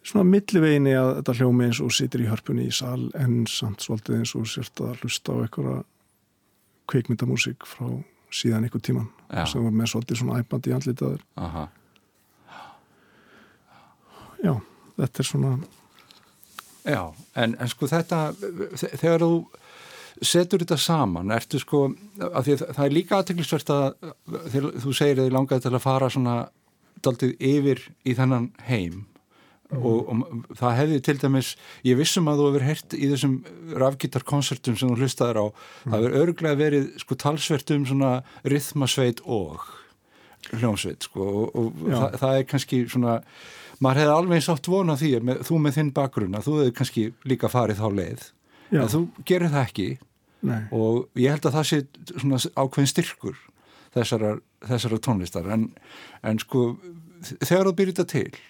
svona 0.10 0.26
milliveginni 0.32 0.96
að 0.98 1.12
þetta 1.20 1.38
hljómi 1.40 1.68
eins 1.68 1.82
og 1.86 1.94
situr 1.94 2.24
í 2.24 2.30
hörpunni 2.32 2.68
í 2.70 2.74
sal 2.74 3.10
en 3.20 3.44
samt 3.52 3.86
svolítið 3.86 4.22
eins 4.22 4.36
og 4.40 4.50
sért 4.50 4.82
að 4.82 5.04
hlusta 5.04 5.36
á 5.36 5.42
einhverja 5.44 5.78
kveikmyndamúsík 6.92 7.66
frá 7.70 7.88
síðan 8.34 8.66
einhver 8.68 8.82
tíman 8.86 9.08
Já. 9.34 9.46
sem 9.50 9.64
var 9.66 9.74
með 9.74 9.92
svolítið 9.94 10.20
svona 10.22 10.40
æpandi 10.44 10.74
andlitaður 10.76 11.22
Aha. 11.38 11.68
já, 14.44 14.54
þetta 15.00 15.24
er 15.24 15.30
svona 15.32 15.54
Já, 16.90 17.02
en, 17.38 17.56
en 17.60 17.70
sko 17.70 17.90
þetta 17.92 18.20
þe- 18.40 18.94
þegar 18.98 19.22
þú 19.26 19.32
setur 20.26 20.64
þetta 20.64 20.78
saman, 20.82 21.32
ertu 21.36 21.60
sko 21.62 21.82
af 22.32 22.46
því 22.48 22.54
að 22.56 22.64
það 22.78 22.86
er 22.86 22.96
líka 22.96 23.18
aðteklisvert 23.20 23.70
að 23.76 23.84
þú 24.84 24.94
segir 24.96 25.20
að 25.20 25.28
þið 25.28 25.36
langaði 25.36 25.66
til 25.68 25.74
að 25.76 25.84
fara 25.84 26.10
svona 26.12 26.38
daldið 27.06 27.36
yfir 27.52 27.84
í 28.10 28.16
þennan 28.18 28.48
heim 28.70 29.04
og, 29.78 30.10
og 30.10 30.56
það 30.58 30.78
hefði 30.80 31.02
til 31.06 31.18
dæmis 31.22 31.52
ég 31.86 32.00
vissum 32.00 32.30
að 32.32 32.42
þú 32.42 32.48
hefur 32.50 32.68
heyrt 32.70 32.96
í 32.98 33.10
þessum 33.12 33.36
rafgítarkonsertum 33.84 34.80
sem 34.80 34.90
þú 34.90 35.04
hlustaðir 35.04 35.42
á 35.44 35.46
það 35.86 35.98
hefur 35.98 36.18
örglega 36.24 36.62
verið 36.64 36.90
sko 37.04 37.20
talsvert 37.26 37.76
um 37.76 37.86
svona 37.90 38.12
rithmasveit 38.48 39.22
og 39.26 39.68
hljómsveit 40.56 41.06
sko 41.06 41.30
og, 41.30 41.58
og 41.60 41.82
það, 41.86 42.20
það 42.24 42.38
er 42.40 42.50
kannski 42.50 42.84
svona 42.90 43.20
maður 43.84 44.02
hefði 44.02 44.16
alveg 44.16 44.40
eins 44.40 44.52
átt 44.52 44.70
vona 44.70 44.98
því 45.00 45.12
með, 45.24 45.42
þú 45.48 45.62
með 45.64 45.78
þinn 45.78 45.96
bakgrunn 45.96 46.38
að 46.38 46.46
þú 46.48 46.56
hefði 46.60 46.76
kannski 46.80 47.06
líka 47.30 47.52
farið 47.52 47.82
þá 47.82 47.88
leið. 48.00 48.26
Já, 48.70 48.82
en 48.84 48.92
þú 48.94 49.02
gerir 49.28 49.54
það 49.54 49.68
ekki. 49.68 49.90
Nei, 50.50 50.60
og 50.76 51.20
ég 51.20 51.34
held 51.36 51.48
að 51.50 51.58
það 51.58 51.66
sé 51.68 51.80
svona 52.14 52.40
ákveðin 52.56 52.92
styrkur 52.94 53.40
þessara, 53.96 54.36
þessara 54.70 55.02
tónlistar. 55.04 55.50
En, 55.52 55.66
en 56.24 56.40
sko 56.40 56.70
þegar 57.42 57.70
þú 57.70 57.76
byrjir 57.80 57.98
þetta 57.98 58.12
til 58.14 58.44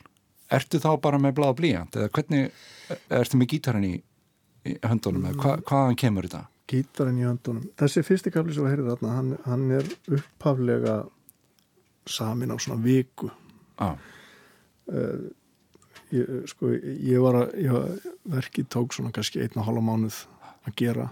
ertu 0.58 0.82
þá 0.82 0.92
bara 1.02 1.20
með 1.22 1.36
blá 1.40 1.50
blíjant 1.58 1.98
eða 1.98 2.12
hvernig 2.16 2.54
ertu 3.10 3.40
með 3.40 3.52
gítarinn 3.54 3.90
í, 3.90 3.96
í 4.66 4.78
höndunum? 4.86 5.30
Eða 5.30 5.44
hva, 5.44 5.58
hvaðan 5.70 6.00
kemur 6.00 6.30
þetta? 6.30 6.46
gítarinn 6.70 7.20
í 7.20 7.26
höndunum. 7.26 7.70
Þessi 7.80 8.04
fyrsti 8.06 8.34
kafli 8.34 8.56
sem 8.56 8.66
við 8.66 8.76
heyrðum 8.76 8.92
þarna 8.94 9.16
hann, 9.16 9.32
hann 9.48 9.66
er 9.80 9.90
upphaflega 10.18 10.96
samin 12.10 12.54
á 12.54 12.58
svona 12.62 12.82
viku. 12.84 13.30
Á, 13.80 13.98
ég, 16.14 16.34
sko, 16.52 16.74
ég 16.74 17.22
var 17.24 17.42
að 17.44 17.56
ég, 17.64 18.10
verkið 18.30 18.70
tók 18.76 18.96
svona 18.96 19.14
kannski 19.16 19.44
einn 19.46 19.58
og 19.58 19.70
hálfa 19.70 19.86
mánuð 19.86 20.20
að 20.68 20.76
gera. 20.82 21.08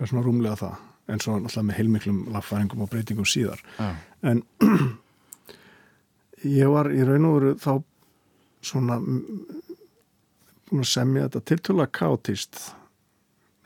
Er 0.00 0.10
svona 0.10 0.24
rúmlega 0.26 0.58
það 0.64 0.88
en 1.12 1.20
svo 1.20 1.36
náttúrulega 1.36 1.68
með 1.68 1.78
heilmiklum 1.80 2.20
lagfæringum 2.32 2.84
og 2.84 2.92
breytingum 2.92 3.28
síðar. 3.28 3.62
Á, 3.80 3.96
en 4.28 4.44
ég 6.60 6.70
var 6.72 6.92
í 6.92 7.02
raun 7.06 7.28
og 7.28 7.38
veru 7.38 7.54
þá 7.60 7.72
svona 8.62 9.00
semja 10.88 11.26
þetta 11.26 11.42
tiltölulega 11.50 11.92
káttist 11.98 12.60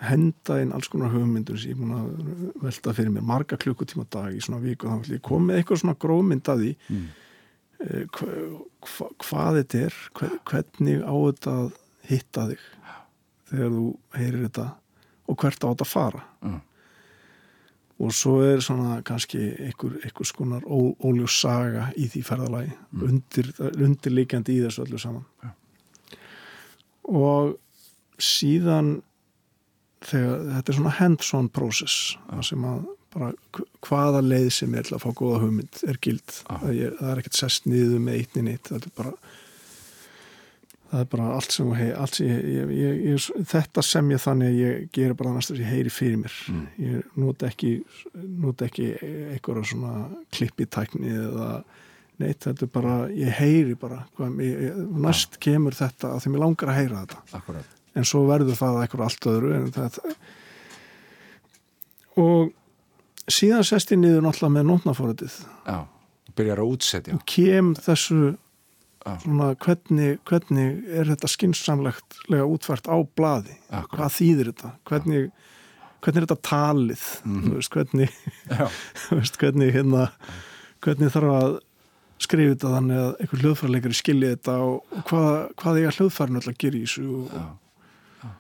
henda 0.07 0.59
inn 0.61 0.73
alls 0.77 0.89
konar 0.93 1.13
hugmyndur 1.15 1.57
sem 1.61 1.71
ég 1.73 1.77
er 1.77 1.81
búin 1.81 1.95
að 1.97 2.57
velta 2.67 2.93
fyrir 2.97 3.13
mér 3.15 3.25
marga 3.25 3.57
klukkutíma 3.61 4.05
dag 4.13 4.35
í 4.37 4.43
svona 4.45 4.61
viku 4.61 4.89
og 4.89 4.93
þá 4.99 5.05
ætla 5.07 5.17
ég 5.17 5.23
kom 5.25 5.47
með 5.49 5.61
eitthvað 5.63 5.81
svona 5.83 5.97
grófmynd 6.03 6.51
að 6.53 6.65
því 6.65 6.73
mm, 6.93 7.07
eh, 7.87 8.03
hva, 8.19 8.35
hva, 8.91 9.09
hvað 9.25 9.61
þetta 9.63 9.81
er 9.87 9.97
hve- 10.19 10.41
hvernig 10.51 11.01
á 11.07 11.15
þetta 11.17 11.55
hitta 12.11 12.45
þig 12.51 12.67
þegar 13.53 13.73
þú 13.79 13.87
heyrir 14.19 14.45
þetta 14.49 14.67
og 15.27 15.39
hvert 15.43 15.65
á 15.65 15.69
þetta 15.73 15.87
fara. 15.89 16.21
Mm, 16.45 16.61
og 17.97 18.13
svo 18.13 18.35
er 18.45 18.61
svona 18.61 18.99
kannski 19.07 19.39
einhver, 19.69 19.95
einhver 20.05 20.29
skonar 20.29 20.65
ó, 20.69 20.79
óljós 21.01 21.39
saga 21.41 21.87
í 21.97 22.09
því 22.13 22.23
ferðalagi 22.29 22.75
undir, 23.07 23.53
undirlikjandi 23.73 24.59
í 24.59 24.65
þessu 24.67 24.85
öllu 24.85 25.01
saman 25.01 25.25
Já. 25.45 25.53
og 27.09 27.55
síðan 28.21 28.99
þegar 30.07 30.45
þetta 30.53 30.73
er 30.73 30.79
svona 30.79 30.95
hands-on 30.99 31.49
process 31.57 31.97
það 32.29 32.45
sem 32.51 32.69
að 32.69 32.85
bara 33.17 33.31
hv- 33.57 33.67
hvaða 33.89 34.21
leið 34.27 34.51
sem 34.59 34.75
er 34.77 34.85
til 34.87 34.97
að 34.99 35.05
fá 35.07 35.11
góða 35.17 35.41
hugmynd 35.47 35.83
er 35.89 35.99
gild 36.05 36.27
Já. 36.29 36.61
það 36.61 36.71
er, 36.77 36.95
það 37.01 37.11
er 37.15 37.23
ekkert 37.23 37.41
sest 37.41 37.69
niður 37.71 38.03
með 38.05 38.21
eitt 38.21 38.37
nýtt 38.45 38.73
það 38.73 38.83
er 38.91 38.95
bara 39.01 39.15
það 40.91 41.03
er 41.03 41.09
bara 41.13 41.29
allt 41.35 41.55
sem, 41.55 41.71
hei, 41.77 41.89
allt 41.95 42.19
sem 42.19 42.29
ég, 42.29 42.45
ég, 42.57 42.75
ég, 42.77 43.01
ég, 43.11 43.47
þetta 43.53 43.85
sem 43.85 44.13
ég 44.13 44.23
þannig 44.23 44.53
að 44.53 44.61
ég 44.61 44.85
gera 44.97 45.17
bara 45.19 45.35
næst 45.35 45.53
að 45.55 45.63
ég 45.63 45.73
heyri 45.73 45.93
fyrir 45.93 46.21
mér. 46.21 46.37
Mm. 46.53 46.69
ég 46.85 47.17
nota 47.23 47.51
ekki 47.51 47.73
nota 48.45 48.69
ekki 48.69 48.93
einhverja 49.35 49.67
svona 49.73 50.07
klippitækni 50.37 51.13
eða 51.17 51.51
neitt, 52.23 52.47
þetta 52.47 52.65
er 52.65 52.73
bara, 52.73 52.97
ég 53.13 53.41
heyri 53.41 53.77
bara 53.79 54.05
hvað, 54.17 54.41
ég, 54.47 54.63
ég, 54.69 54.81
næst 55.07 55.37
kemur 55.43 55.77
þetta 55.77 56.15
að 56.15 56.25
því 56.25 56.35
mér 56.35 56.45
langar 56.47 56.73
að 56.73 56.81
heyra 56.81 57.05
þetta. 57.05 57.25
Akkurat. 57.41 57.77
En 57.97 58.05
svo 58.05 58.27
verður 58.29 58.59
það 58.59 58.83
eitthvað 58.83 59.07
allt 59.07 59.31
öðru 59.33 59.55
en 59.57 59.71
þetta 59.73 60.17
og 62.17 62.53
síðan 63.29 63.67
sest 63.67 63.93
ég 63.93 64.01
niður 64.01 64.25
náttúrulega 64.25 64.55
með 64.57 64.67
nótnafóritið 64.71 65.37
Já, 65.67 65.79
byrjar 66.39 66.63
að 66.63 66.75
útsetja. 66.75 67.17
Og 67.17 67.25
kem 67.29 67.73
þessu. 67.79 68.21
Svona 69.23 69.51
hvernig, 69.63 70.17
hvernig 70.29 70.81
er 71.01 71.11
þetta 71.13 71.31
skynnsamlegtlega 71.31 72.49
útfært 72.51 72.89
á 72.91 72.97
blaði? 73.19 73.55
Akkurat. 73.71 74.01
hvað 74.01 74.17
þýðir 74.17 74.51
þetta? 74.53 74.73
Hvernig, 74.91 75.29
hvernig 76.03 76.21
er 76.23 76.27
þetta 76.27 76.39
talið? 76.51 77.05
Mhm. 77.25 77.45
þú 77.47 77.55
veist, 77.61 77.77
hvernig, 77.77 78.19
Já, 78.51 78.67
veist, 79.21 79.39
hvernig 79.43 79.73
hérna 79.77 80.09
hvernig 80.85 81.15
þarf 81.15 81.37
að 81.37 81.55
skrifa 82.27 82.55
þetta 82.55 82.73
þannig 82.73 82.99
að 83.03 83.15
einhver 83.21 83.41
hljóðfærleikari 83.45 83.97
skilji 83.99 84.29
þetta 84.33 84.53
og, 84.65 84.77
og 84.97 85.07
hvað, 85.11 85.33
hvað 85.61 85.81
eiga 85.83 85.95
hljóðfærinu 85.99 86.41
alltaf 86.41 86.55
að 86.55 86.61
gera 86.65 86.79
í 86.79 86.85
þessu 86.87 87.07
og, 87.13 87.35
já, 87.37 88.31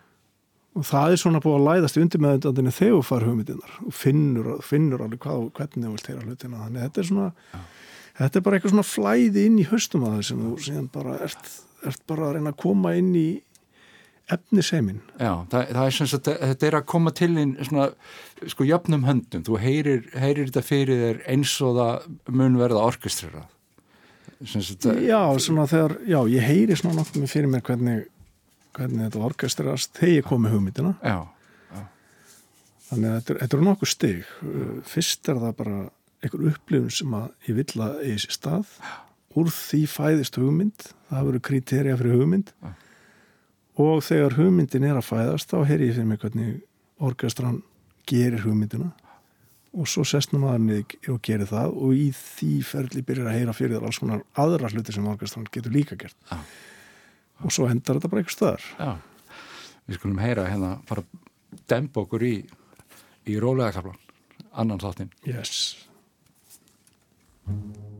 og 0.76 0.84
það 0.84 1.12
er 1.12 1.20
svona 1.20 1.40
búið 1.44 1.56
að 1.58 1.66
læðast 1.66 1.96
í 1.98 2.02
undirmeðundandinu 2.04 2.72
þegar 2.76 2.94
þú 2.96 3.02
far 3.08 3.26
hugmyndinar 3.26 3.76
og 3.84 3.94
finnur, 3.96 4.48
finnur 4.64 5.04
alveg 5.04 5.20
hvað 5.24 5.42
og 5.44 5.50
hvernig 5.60 5.86
þú 5.86 5.92
vilt 5.94 6.08
heyra 6.10 6.24
hlutina. 6.24 6.62
Þannig 6.64 6.80
að 6.80 6.86
þetta 6.88 7.02
er 7.02 7.08
svona 7.10 7.28
þetta 8.18 8.38
er 8.38 8.44
bara 8.46 8.58
eitthvað 8.58 8.74
svona 8.74 8.86
flæði 8.90 9.46
inn 9.48 9.58
í 9.62 9.66
höstum 9.70 10.06
að 10.06 10.16
það 10.16 10.28
sem 10.30 10.44
þú 10.44 10.52
síðan 10.66 10.86
bara 10.94 11.18
ert, 11.26 11.50
ert 11.86 12.06
bara 12.08 12.28
að 12.28 12.38
reyna 12.38 12.54
að 12.54 12.62
koma 12.62 12.94
inn 12.98 13.12
í 13.16 13.26
efniseimin. 14.32 15.02
Já 15.20 15.32
það, 15.52 15.68
það 15.70 15.82
er 15.84 15.94
sem 15.94 16.08
sagt 16.10 16.30
þetta 16.30 16.66
er 16.66 16.76
að 16.80 16.88
koma 16.90 17.12
til 17.14 17.32
inn 17.38 17.52
svona 17.60 17.90
sko 18.50 18.66
jöfnum 18.66 19.04
höndum, 19.06 19.44
þú 19.46 19.60
heyrir, 19.62 20.08
heyrir 20.18 20.48
þetta 20.50 20.64
fyrir 20.66 21.02
þér 21.04 21.20
eins 21.30 21.52
og 21.62 21.76
það 21.78 22.08
mun 22.40 22.58
verða 22.58 22.82
sagt 24.66 24.88
já, 25.00 25.20
svona 25.40 25.64
þegar, 25.70 25.96
já, 26.04 26.18
ég 26.28 26.44
heyri 26.44 26.76
svona 26.76 27.06
með 27.06 27.30
fyrir 27.30 27.48
mér 27.52 27.62
hvernig, 27.64 28.02
hvernig 28.76 29.06
þetta 29.06 29.22
orkestrast 29.30 29.94
þegar 29.96 30.14
ég 30.16 30.26
kom 30.28 30.42
með 30.44 30.56
hugmyndina. 30.56 30.92
Já, 31.00 31.22
þannig 32.90 33.08
að 33.08 33.16
þetta 33.16 33.32
er, 33.32 33.40
þetta 33.44 33.56
er 33.56 33.64
nokkuð 33.70 33.92
stig. 33.92 34.34
Fyrst 34.90 35.32
er 35.32 35.40
það 35.46 35.56
bara 35.62 35.78
einhver 36.24 36.50
upplifun 36.52 36.92
sem 36.92 37.14
að 37.16 37.28
ég 37.48 37.58
vill 37.60 37.84
að 37.84 38.02
eigi 38.04 38.24
sér 38.24 38.36
stað. 38.36 38.74
Úr 39.36 39.50
því 39.52 39.80
fæðist 39.92 40.38
hugmynd 40.40 40.90
það 41.10 41.30
verður 41.30 41.44
kriterja 41.48 41.96
fyrir 42.00 42.20
hugmynd. 42.20 42.52
Og 43.76 43.98
þegar 44.04 44.38
hugmyndin 44.38 44.86
er 44.88 45.00
að 45.00 45.10
fæðast 45.10 45.50
þá 45.52 45.58
heyri 45.68 45.90
ég 45.90 45.98
fyrir 45.98 46.08
mig 46.08 46.22
hvernig 46.22 46.54
orkestran 47.04 47.58
gerir 48.08 48.46
hugmyndina. 48.46 48.92
Og 49.76 49.90
svo 49.92 50.06
sestnum 50.08 50.46
maður 50.46 50.62
niður 50.64 51.12
og 51.12 51.20
gerir 51.26 51.50
það. 51.50 51.74
Og 51.76 51.98
í 51.98 52.06
því 52.16 52.52
ferli 52.64 53.04
byrjar 53.04 53.28
að 53.28 53.36
heyra 53.36 53.56
fyrir 53.56 53.76
þar 53.76 53.90
alls 53.90 54.00
konar 54.00 54.24
aðra 54.40 54.72
hluti 54.72 54.96
sem 54.96 55.10
orkestran 55.10 55.50
getur 55.52 55.76
líka 55.76 55.98
gert. 56.00 56.16
Já. 56.30 56.40
og 57.44 57.52
svo 57.52 57.66
endar 57.68 57.98
þetta 57.98 58.08
bara 58.08 58.22
eitthvað 58.22 58.36
stöðar 58.36 58.62
Já, 58.78 58.92
við 59.84 59.98
skulum 59.98 60.22
heyra 60.22 60.46
hérna 60.48 60.70
bara 60.88 61.04
dempa 61.68 62.04
okkur 62.04 62.24
í 62.24 62.36
í 63.26 63.36
rólega 63.42 63.74
kaplan, 63.74 63.98
annan 64.54 64.80
þáttinn. 64.80 65.10
Yes 65.26 65.86
Thank 67.46 67.76
you. 67.76 67.95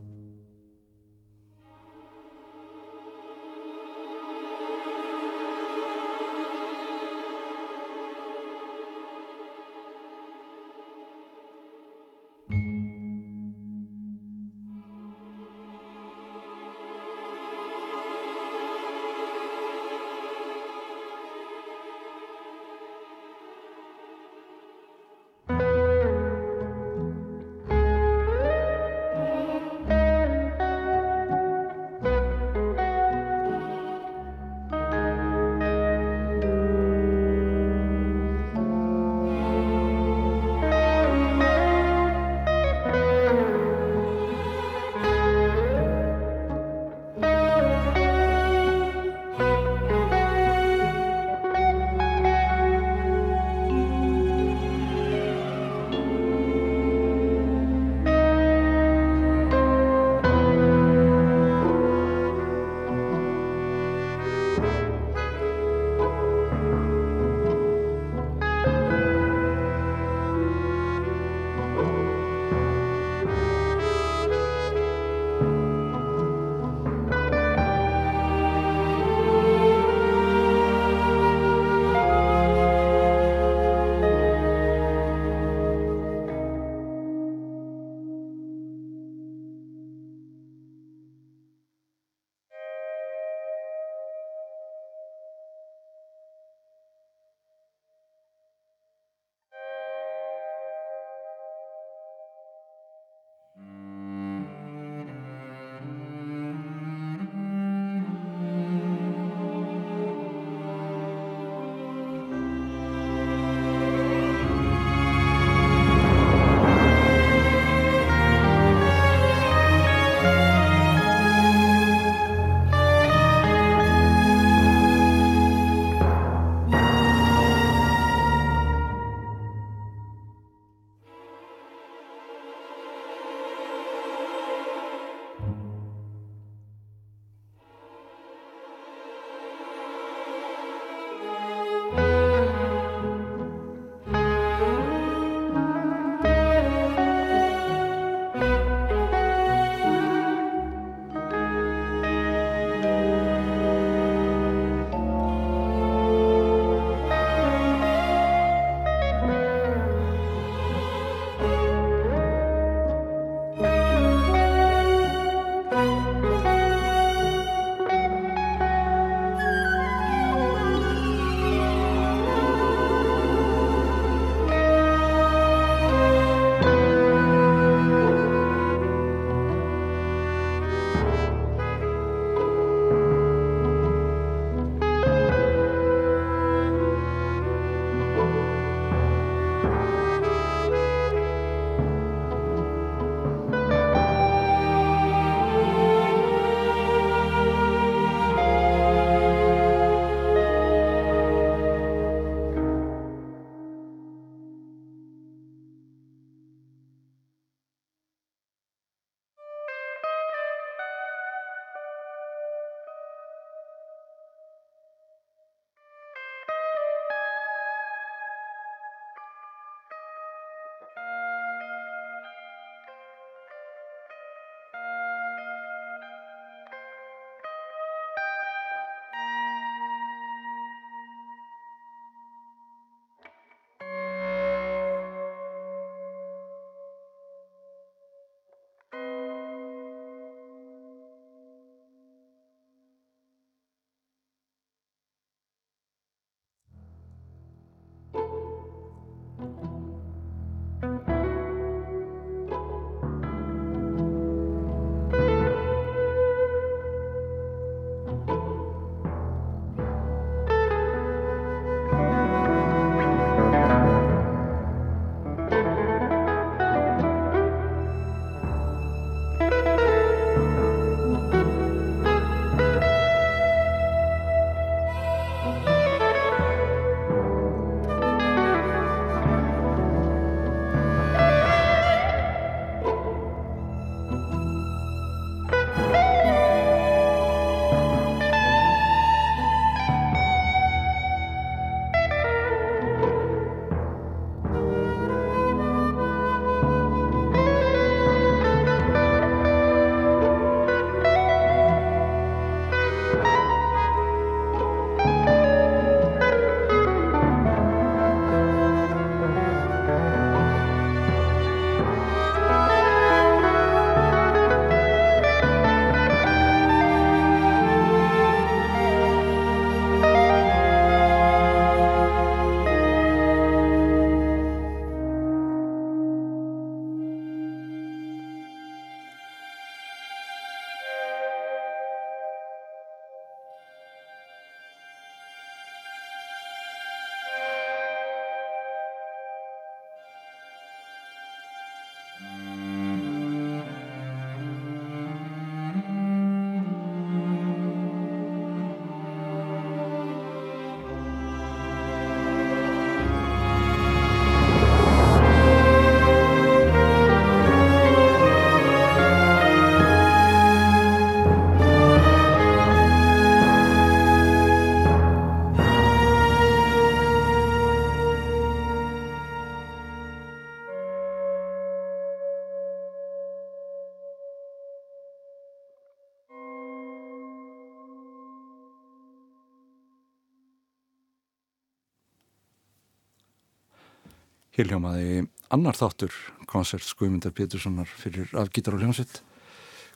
Hiljómaði 384.57 385.27
annar 385.53 385.77
þáttur 385.77 386.13
konsert 386.49 386.87
Guðmundar 386.97 387.33
Péturssonar 387.35 387.89
fyrir 388.01 388.31
afgítar 388.41 388.73
og 388.73 388.81
hljómsett. 388.81 389.19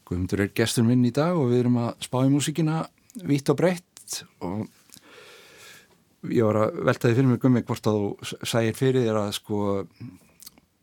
Guðmundur 0.05 0.43
er 0.43 0.51
gestur 0.53 0.85
minn 0.85 1.01
í 1.07 1.13
dag 1.15 1.33
og 1.33 1.49
við 1.49 1.63
erum 1.63 1.79
að 1.81 1.95
spá 2.05 2.19
í 2.21 2.29
músíkina 2.29 2.83
vitt 3.25 3.49
og 3.49 3.57
breytt 3.57 4.19
og 4.45 4.67
ég 6.29 6.45
var 6.45 6.59
að 6.61 6.77
veltaði 6.91 7.17
fyrir 7.17 7.31
mig 7.31 7.41
Guðmund 7.41 7.67
hvort 7.71 7.89
að 7.89 7.97
þú 7.97 8.45
sæir 8.51 8.77
fyrir 8.77 9.07
þér 9.07 9.19
að 9.23 9.31
sko 9.39 9.63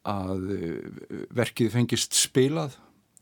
að 0.08 0.50
eh, 0.56 1.22
verkið 1.38 1.70
fengist 1.76 2.18
spilað 2.18 2.74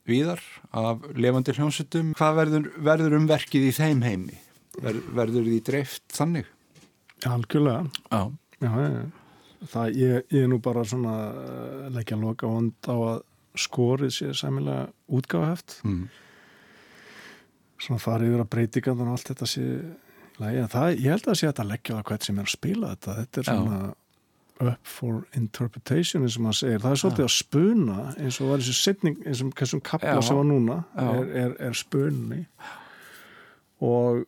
viðar 0.08 0.40
af 0.70 1.04
levandi 1.18 1.52
hljómsettum. 1.52 2.14
Hvað 2.16 2.40
verður, 2.40 2.72
verður 2.88 3.18
um 3.20 3.28
verkið 3.28 3.68
í 3.68 3.76
þeim 3.76 4.02
heimi? 4.06 4.40
Ver, 4.80 5.04
verður 5.20 5.50
því 5.50 5.60
dreift 5.68 6.08
þannig? 6.16 6.48
Algjörlega. 7.28 7.84
Já. 8.08 8.20
Já, 8.56 8.72
já, 8.72 8.90
já 9.02 9.25
það, 9.72 9.96
ég, 9.96 10.28
ég 10.34 10.44
er 10.44 10.50
nú 10.52 10.60
bara 10.62 10.84
svona 10.86 11.16
eh, 11.42 11.88
leggja 11.96 12.20
loka 12.20 12.50
vond 12.50 12.90
á 12.90 12.96
að 12.96 13.18
skorið 13.56 14.12
sé 14.12 14.32
sæmilega 14.36 14.90
útgáðaheft 15.16 15.78
mm. 15.86 16.02
svona 17.80 18.02
farið 18.02 18.34
yfir 18.34 18.42
að 18.44 18.50
breytinga 18.52 18.92
þannig 18.92 19.06
að 19.06 19.16
allt 19.16 19.30
þetta 19.32 19.48
sé 19.48 19.68
það, 20.36 20.90
ég 21.00 21.12
held 21.12 21.22
að 21.22 21.30
það 21.30 21.38
sé 21.40 21.52
að 21.52 21.70
leggja 21.70 21.96
það 21.96 22.08
hvert 22.10 22.26
sem 22.26 22.38
er 22.40 22.48
að 22.48 22.52
spila 22.52 22.90
þetta. 22.94 23.14
Þetta 23.20 23.40
er 23.40 23.48
svona 23.48 23.78
Já. 23.86 23.94
up 24.66 24.88
for 24.88 25.24
interpretation 25.36 26.24
eins 26.24 26.36
og 26.38 26.46
maður 26.46 26.58
segir, 26.60 26.80
það 26.84 26.94
er 26.94 27.02
svolítið 27.02 27.24
Já. 27.24 27.28
að 27.28 27.34
spuna 27.36 27.98
eins 28.16 28.40
og 28.40 28.50
var 28.50 28.62
þessu 28.62 28.78
setning 28.78 29.18
eins 29.24 29.42
og 29.44 29.52
þessum 29.60 29.84
kapla 29.84 30.16
sem 30.24 30.40
var 30.40 30.48
núna 30.48 30.78
er, 30.96 31.34
er, 31.42 31.56
er 31.68 31.76
spunni. 31.76 32.40
Og 33.84 34.24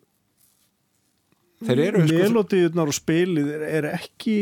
melodíunar 1.64 2.92
og 2.92 2.96
spilið 2.96 3.48
er, 3.56 3.64
er 3.80 3.88
ekki 3.96 4.38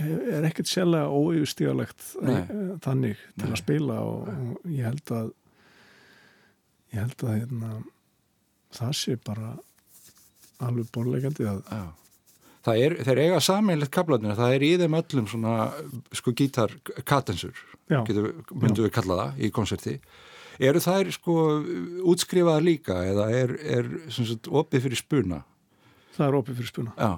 er 0.00 0.46
ekkert 0.48 0.70
sérlega 0.70 1.10
óyfustígalegt 1.12 2.04
eh, 2.22 2.50
þannig 2.84 3.20
til 3.36 3.46
Nei. 3.46 3.52
að 3.52 3.60
spila 3.62 4.00
og, 4.06 4.28
og 4.30 4.70
ég 4.70 4.86
held 4.88 5.14
að 5.16 5.30
ég 6.90 7.00
held 7.04 7.24
að 7.24 7.36
hérna, 7.38 7.70
það 8.76 8.94
sé 9.00 9.16
bara 9.24 9.54
alveg 10.60 10.90
bónleikandi 10.94 11.48
að 11.48 11.64
Já. 11.70 11.82
Það 12.60 12.82
er, 12.84 12.94
þeir 13.06 13.18
eiga 13.22 13.36
sammeilegt 13.40 13.92
kaplarnir, 13.94 14.34
það 14.36 14.54
er 14.54 14.64
í 14.66 14.68
þeim 14.82 14.96
öllum 14.98 15.28
svona, 15.30 15.52
sko, 16.12 16.34
gítarkatensur, 16.36 17.62
myndum 17.88 18.82
við 18.84 18.90
kalla 18.92 19.16
það 19.16 19.38
í 19.40 19.48
konserti. 19.56 19.94
Eru 20.60 20.82
þær, 20.84 21.08
sko, 21.16 21.36
útskrifaða 22.12 22.60
líka 22.60 22.98
eða 23.08 23.30
er, 23.32 23.54
er 23.64 23.88
sagt, 24.12 24.50
opið 24.52 24.84
fyrir 24.90 25.00
spuna? 25.00 25.40
Það 26.18 26.26
er 26.26 26.36
opið 26.42 26.60
fyrir 26.60 26.70
spuna. 26.74 26.92
Já, 27.00 27.14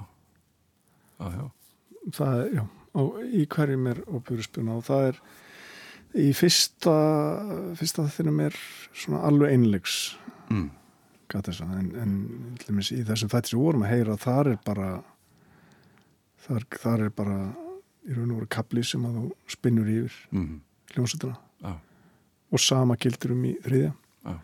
já, 1.19 1.35
já 1.41 1.45
það 2.11 2.41
er, 2.41 2.51
já, 2.57 2.65
á, 2.67 3.03
í 3.23 3.47
hverjum 3.55 3.89
er 3.93 4.03
óbjörnspuna 4.09 4.77
og 4.79 4.87
það 4.89 5.09
er 5.11 5.23
í 6.23 6.29
fyrsta 6.37 6.97
fyrsta 7.79 8.07
þinnum 8.13 8.43
er 8.49 8.59
svona 8.93 9.23
alveg 9.29 9.55
einlegs 9.55 9.97
mm. 10.51 10.69
en, 11.33 11.89
en 12.03 12.15
í 12.83 13.03
þessum 13.07 13.33
þættir 13.33 13.55
sem 13.55 13.63
vorum 13.63 13.87
að 13.87 13.95
heyra 13.95 14.19
þar 14.21 14.53
er 14.53 14.61
bara 14.67 14.91
þar, 16.45 16.67
þar 16.83 17.07
er 17.07 17.15
bara 17.17 17.39
í 18.03 18.17
raun 18.17 18.33
og 18.33 18.43
veru 18.43 18.51
kapli 18.51 18.85
sem 18.85 19.05
að 19.07 19.19
þú 19.21 19.27
spinnur 19.55 19.91
yfir 19.91 20.17
mm. 20.35 20.57
hljómsutuna 20.95 21.37
ah. 21.69 21.79
og 22.51 22.63
sama 22.63 22.99
gildur 23.01 23.37
um 23.37 23.45
í 23.47 23.55
þriðja 23.65 23.93
ah. 24.29 24.41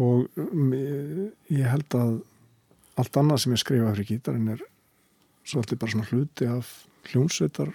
og 0.00 0.38
um, 0.40 0.76
ég 1.50 1.66
held 1.68 1.98
að 1.98 2.22
allt 3.00 3.18
annað 3.18 3.42
sem 3.42 3.56
ég 3.56 3.62
skrifa 3.64 3.90
fyrir 3.90 4.12
gítarinn 4.12 4.54
er 4.54 4.62
svolítið 5.44 5.80
bara 5.80 5.94
svona 5.94 6.08
hluti 6.10 6.48
af 6.50 6.70
hljónsveitar 7.10 7.72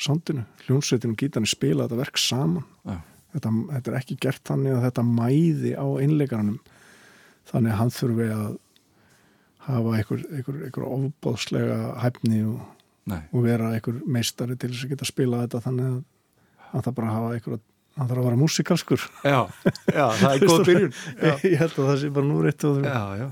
sándinu, 0.00 0.44
hljónsveitinu 0.66 1.14
og 1.14 1.20
gítarni 1.20 1.48
spila 1.48 1.86
þetta 1.86 2.00
verk 2.00 2.20
saman. 2.20 2.64
Ja. 2.86 3.00
þetta, 3.34 3.52
þetta 3.72 3.92
er 3.92 3.98
ekki 4.00 4.18
gert 4.20 4.48
þannig 4.48 4.76
að 4.76 4.86
þetta 4.86 5.04
mæði 5.08 5.74
á 5.76 5.86
einleikaranum 5.86 6.58
þannig 7.50 7.72
að 7.72 7.80
hann 7.80 7.94
þurfi 7.94 8.28
að 8.34 8.56
hafa 9.66 9.94
einhver, 9.98 10.26
einhver, 10.30 10.58
einhver 10.66 10.88
ofbóðslega 10.96 11.78
hæfni 12.02 12.42
og, 12.46 12.60
og 13.16 13.40
vera 13.46 13.72
einhver 13.74 14.02
meistari 14.06 14.56
til 14.56 14.70
þess 14.72 14.86
að 14.86 14.92
geta 14.94 15.08
spila 15.08 15.42
þetta 15.44 15.62
þannig 15.64 15.88
að 15.90 16.02
hann 16.70 16.86
þarf 16.86 16.98
bara 16.98 17.10
að 17.10 17.18
hafa 17.18 17.32
einhver 17.36 17.58
hann 17.96 18.10
þarf 18.10 18.20
að 18.20 18.28
vera 18.28 18.40
músikalskur. 18.40 19.06
Já, 19.24 19.38
já 19.88 20.04
það 20.20 20.30
er 20.32 20.44
góð 20.44 20.66
byrjun. 20.68 20.98
Ég 21.24 21.56
held 21.62 21.72
að 21.72 21.88
það 21.88 21.98
sé 22.02 22.10
bara 22.18 22.28
núr 22.28 22.50
eitt 22.50 22.66
og 22.68 22.76
þú 22.76 22.84
Já, 22.84 23.04
já. 23.22 23.28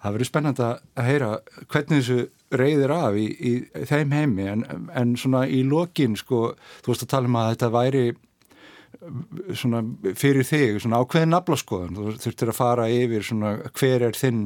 Það 0.00 0.14
verður 0.16 0.30
spennand 0.30 0.60
að 0.64 1.08
heyra 1.10 1.30
hvernig 1.72 2.00
þessu 2.00 2.20
reyðir 2.50 2.92
af 2.94 3.18
í, 3.18 3.26
í 3.30 3.84
þeim 3.86 4.16
heimi. 4.16 4.48
En, 4.50 4.64
en 4.96 5.14
svona 5.20 5.44
í 5.46 5.62
lokin 5.66 6.16
sko, 6.18 6.54
þú 6.84 6.92
veist 6.92 7.06
að 7.06 7.12
tala 7.14 7.30
um 7.30 7.38
að 7.40 7.52
þetta 7.54 7.72
væri 7.76 8.04
svona 9.56 9.84
fyrir 10.18 10.44
þig 10.44 10.80
svona 10.82 10.98
ákveðin 11.00 11.30
naflaskoðan 11.32 11.96
þú 11.96 12.16
þurftir 12.20 12.50
að 12.50 12.58
fara 12.58 12.88
yfir 12.90 13.24
svona 13.24 13.52
hver 13.78 14.02
er 14.08 14.18
þinn 14.18 14.42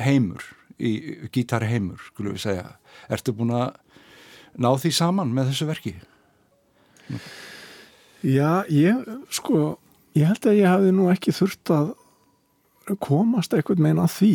heimur 0.00 0.46
í 0.80 0.92
gítarheimur, 1.34 2.00
skulum 2.08 2.36
við 2.36 2.44
segja. 2.46 2.66
Ertu 3.12 3.34
búin 3.36 3.52
að 3.52 3.74
ná 4.56 4.70
því 4.80 4.92
saman 4.96 5.34
með 5.36 5.52
þessu 5.52 5.68
verki? 5.68 5.94
Já, 8.24 8.64
ég 8.72 9.04
sko, 9.34 9.76
ég 10.16 10.30
held 10.30 10.48
að 10.48 10.60
ég 10.60 10.70
hafi 10.70 10.94
nú 10.96 11.10
ekki 11.12 11.34
þurft 11.36 11.72
að 11.74 11.92
komast 13.04 13.54
eitthvað 13.54 13.84
meina 13.84 14.08
því. 14.10 14.34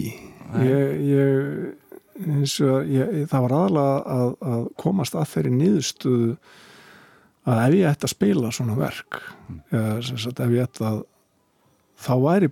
Ég, 0.61 1.01
ég 1.09 1.84
ég, 2.15 3.25
það 3.31 3.47
var 3.47 3.55
aðalega 3.59 4.15
að, 4.15 4.29
að 4.51 4.61
komast 4.79 5.17
að 5.17 5.27
þeirri 5.33 5.55
nýðustuðu 5.55 6.29
að 7.45 7.59
ef 7.65 7.75
ég 7.77 7.89
ætti 7.91 8.07
að 8.07 8.13
spila 8.13 8.53
svona 8.55 8.77
verk 8.79 9.19
mm. 9.19 9.59
eða 9.69 9.97
sagt, 10.07 10.39
ef 10.41 10.55
ég 10.55 10.69
ætti 10.69 10.85
að 10.87 11.01
þá 12.05 12.13
væri 12.23 12.49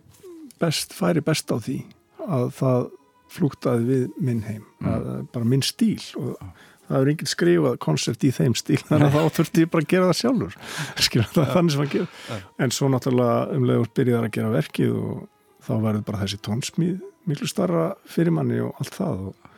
best, 0.61 0.93
færi 0.95 1.23
best 1.25 1.49
á 1.49 1.57
því 1.57 1.79
að 2.23 2.51
það 2.59 2.85
flúktaði 3.33 3.87
við 3.87 4.03
minn 4.21 4.43
heim 4.45 4.61
mm. 4.61 4.91
að, 4.91 5.09
bara 5.33 5.49
minn 5.49 5.65
stíl 5.65 6.01
og 6.19 6.35
mm. 6.35 6.51
það 6.89 6.97
er 6.99 7.13
enginn 7.13 7.31
skrifað 7.31 7.79
koncept 7.87 8.27
í 8.27 8.33
þeim 8.35 8.57
stíl 8.59 8.81
þannig 8.83 9.07
að 9.09 9.15
þá 9.15 9.37
þurfti 9.39 9.65
ég 9.65 9.71
bara 9.73 9.87
að 9.87 9.93
gera 9.95 10.11
það 10.11 10.19
sjálfur 10.21 10.59
skilja 11.07 11.29
það 11.31 11.47
ja. 11.47 11.53
þannig 11.55 11.75
sem 11.77 11.85
að 11.85 11.95
gera 11.95 12.11
ja. 12.27 12.41
en 12.59 12.75
svo 12.75 12.91
náttúrulega 12.91 13.39
umlegur 13.57 13.95
byrjaðar 13.97 14.29
að 14.29 14.35
gera 14.37 14.53
verkið 14.53 14.99
og 14.99 15.25
þá 15.63 15.73
verður 15.87 16.05
bara 16.11 16.21
þessi 16.25 16.41
tónsmíð 16.43 17.01
miklu 17.31 17.47
starra 17.47 17.87
fyrir 18.09 18.35
manni 18.35 18.59
og 18.61 18.77
allt 18.83 18.99
það 18.99 19.25
og 19.31 19.51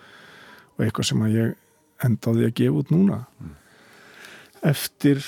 og 0.76 0.84
eitthvað 0.84 1.10
sem 1.10 1.24
að 1.26 1.36
ég 1.36 1.54
endaði 2.06 2.48
að 2.48 2.56
gefa 2.60 2.82
út 2.82 2.92
núna 2.94 3.20
mm. 3.40 3.54
eftir 4.72 5.22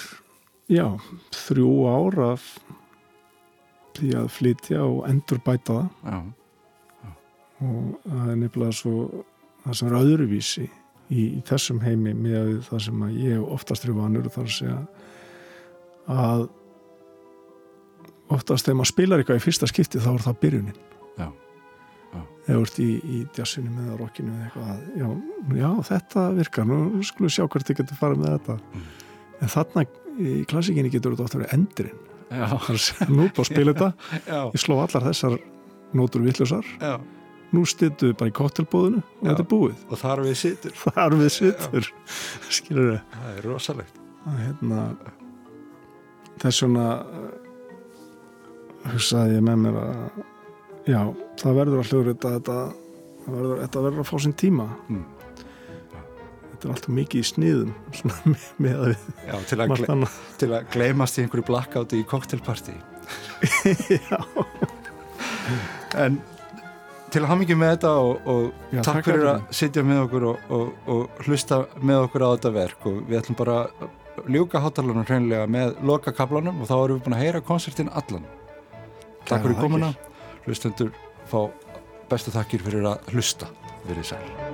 já, 0.72 0.88
þrjú 1.36 1.72
ára 1.88 2.34
því 3.98 4.12
að 4.20 4.28
flytja 4.36 4.84
og 4.84 5.06
endur 5.10 5.40
bæta 5.46 5.80
það 5.80 5.88
já. 6.12 6.20
Já. 7.08 7.14
og 7.64 7.96
það 8.04 8.34
er 8.34 8.42
nefnilega 8.44 8.78
svo 8.82 9.08
það 9.64 9.80
sem 9.80 9.90
er 9.90 9.98
öðruvísi 10.02 10.68
í, 10.68 11.24
í 11.40 11.42
þessum 11.48 11.82
heimi 11.86 12.14
með 12.14 12.54
það 12.68 12.86
sem 12.90 13.08
að 13.08 13.18
ég 13.24 13.50
oftast 13.58 13.88
er 13.88 13.98
vanur 13.98 14.28
og 14.28 14.36
þarf 14.36 14.52
að 14.52 14.58
segja 14.60 14.80
að 16.08 16.48
oftast 18.36 18.68
þegar 18.68 18.80
maður 18.82 18.92
spilar 18.92 19.24
eitthvað 19.24 19.40
í 19.40 19.46
fyrsta 19.48 19.72
skipti 19.72 20.04
þá 20.04 20.12
er 20.14 20.26
það 20.28 20.42
byrjunin 20.44 20.82
já 21.18 21.30
eða 22.48 22.62
úrst 22.62 22.80
í, 22.84 22.90
í 23.04 23.22
jazzinu 23.36 23.74
með 23.76 23.98
rockinu 24.02 24.34
eða 24.34 24.48
eitthvað 24.48 25.02
já, 25.02 25.08
já, 25.60 25.70
þetta 25.92 26.26
virkar, 26.38 26.70
nú 26.70 27.04
skulum 27.08 27.34
sjá 27.34 27.44
hvert 27.46 27.68
þið 27.68 27.82
getur 27.82 28.00
farið 28.00 28.24
með 28.24 28.38
þetta. 28.38 28.58
Mm. 28.58 28.88
en 29.38 29.54
þarna 29.54 29.86
í 30.18 30.38
klassíkinni 30.50 30.94
getur 30.94 31.14
þetta 31.14 31.28
ofta 31.28 31.42
verið 31.44 31.58
endurinn. 31.58 32.02
Nú 33.12 33.28
bá 33.32 33.44
að 33.44 33.52
spila 33.52 33.74
þetta. 33.78 33.92
Ég 34.56 34.64
sló 34.64 34.80
allar 34.84 35.08
þessar 35.12 35.38
nótur 35.96 36.26
vittlusar 36.26 36.74
nú 37.56 37.64
styrtu 37.68 38.12
við 38.12 38.18
bara 38.20 38.32
í 38.32 38.36
kottelbóðinu 38.36 39.02
og 39.02 39.22
já. 39.22 39.30
þetta 39.30 39.44
er 39.44 39.50
búið. 39.52 39.84
Og 39.88 40.02
þar 40.02 40.24
við 40.26 40.38
sittur 40.42 40.80
þar 40.84 41.18
við 41.22 41.30
sittur 41.38 41.92
skilur 42.60 42.90
við 42.92 42.98
það 43.14 43.30
er 43.34 43.48
rosalegt. 43.48 44.02
Hérna, 44.28 44.88
þess 46.42 46.60
svona 46.60 46.88
hugsaði 48.88 49.38
ég 49.38 49.46
með 49.48 49.62
mér 49.64 49.80
að 49.84 50.26
Já, 50.88 51.02
það 51.42 51.58
verður 51.58 51.82
að 51.82 51.90
hljóðrita 51.92 52.30
þetta 52.38 52.58
verður, 53.28 53.58
þetta 53.66 53.82
verður 53.84 54.04
að 54.04 54.08
fá 54.08 54.18
sín 54.24 54.36
tíma. 54.40 54.68
Mm. 54.88 55.04
þetta 56.48 56.70
er 56.70 56.72
alltaf 56.74 56.94
mikið 56.98 57.20
í 57.20 57.28
sniðum 57.28 57.74
svona 58.00 58.36
með 58.64 58.78
að 58.78 58.88
við 58.94 59.04
Já, 59.28 59.36
til 59.50 59.60
að, 59.60 59.74
gle 59.74 60.10
til 60.40 60.50
að 60.54 60.72
gleymast 60.78 61.20
í 61.20 61.26
einhverju 61.26 61.48
blackouti 61.52 62.00
í 62.00 62.08
cocktailparty. 62.08 62.78
Já. 64.08 64.18
En 65.98 66.22
til 67.12 67.22
að 67.24 67.30
hafa 67.30 67.42
mikið 67.44 67.60
með 67.60 67.76
þetta 67.76 67.94
og, 68.08 68.32
og 68.32 68.74
Já, 68.76 68.82
takk 68.88 69.06
fyrir 69.08 69.30
að 69.34 69.46
sitja 69.60 69.84
með 69.88 70.04
okkur 70.08 70.32
og, 70.32 70.50
og, 70.56 70.74
og 70.96 71.24
hlusta 71.28 71.62
með 71.80 72.08
okkur 72.08 72.28
á 72.28 72.30
þetta 72.32 72.56
verk. 72.62 72.90
Og 72.90 73.00
við 73.12 73.22
ætlum 73.22 73.40
bara 73.44 73.62
að 73.68 74.32
ljúka 74.32 74.64
hátalarnum 74.64 75.08
hreinlega 75.08 75.52
með 75.52 75.78
loka 75.88 76.16
kaplanum 76.16 76.64
og 76.64 76.72
þá 76.72 76.78
erum 76.80 76.98
við 76.98 77.06
búin 77.06 77.20
að 77.20 77.26
heyra 77.26 77.48
koncertin 77.52 77.92
allan. 77.92 78.28
Takk 79.28 79.44
fyrir 79.44 79.60
komuna 79.60 79.92
hlustendur 80.48 80.94
fá 81.28 81.44
bestu 82.10 82.34
takkir 82.34 82.64
fyrir 82.64 82.88
að 82.88 83.12
hlusta. 83.14 83.52
Verið 83.88 84.14
sæl 84.14 84.47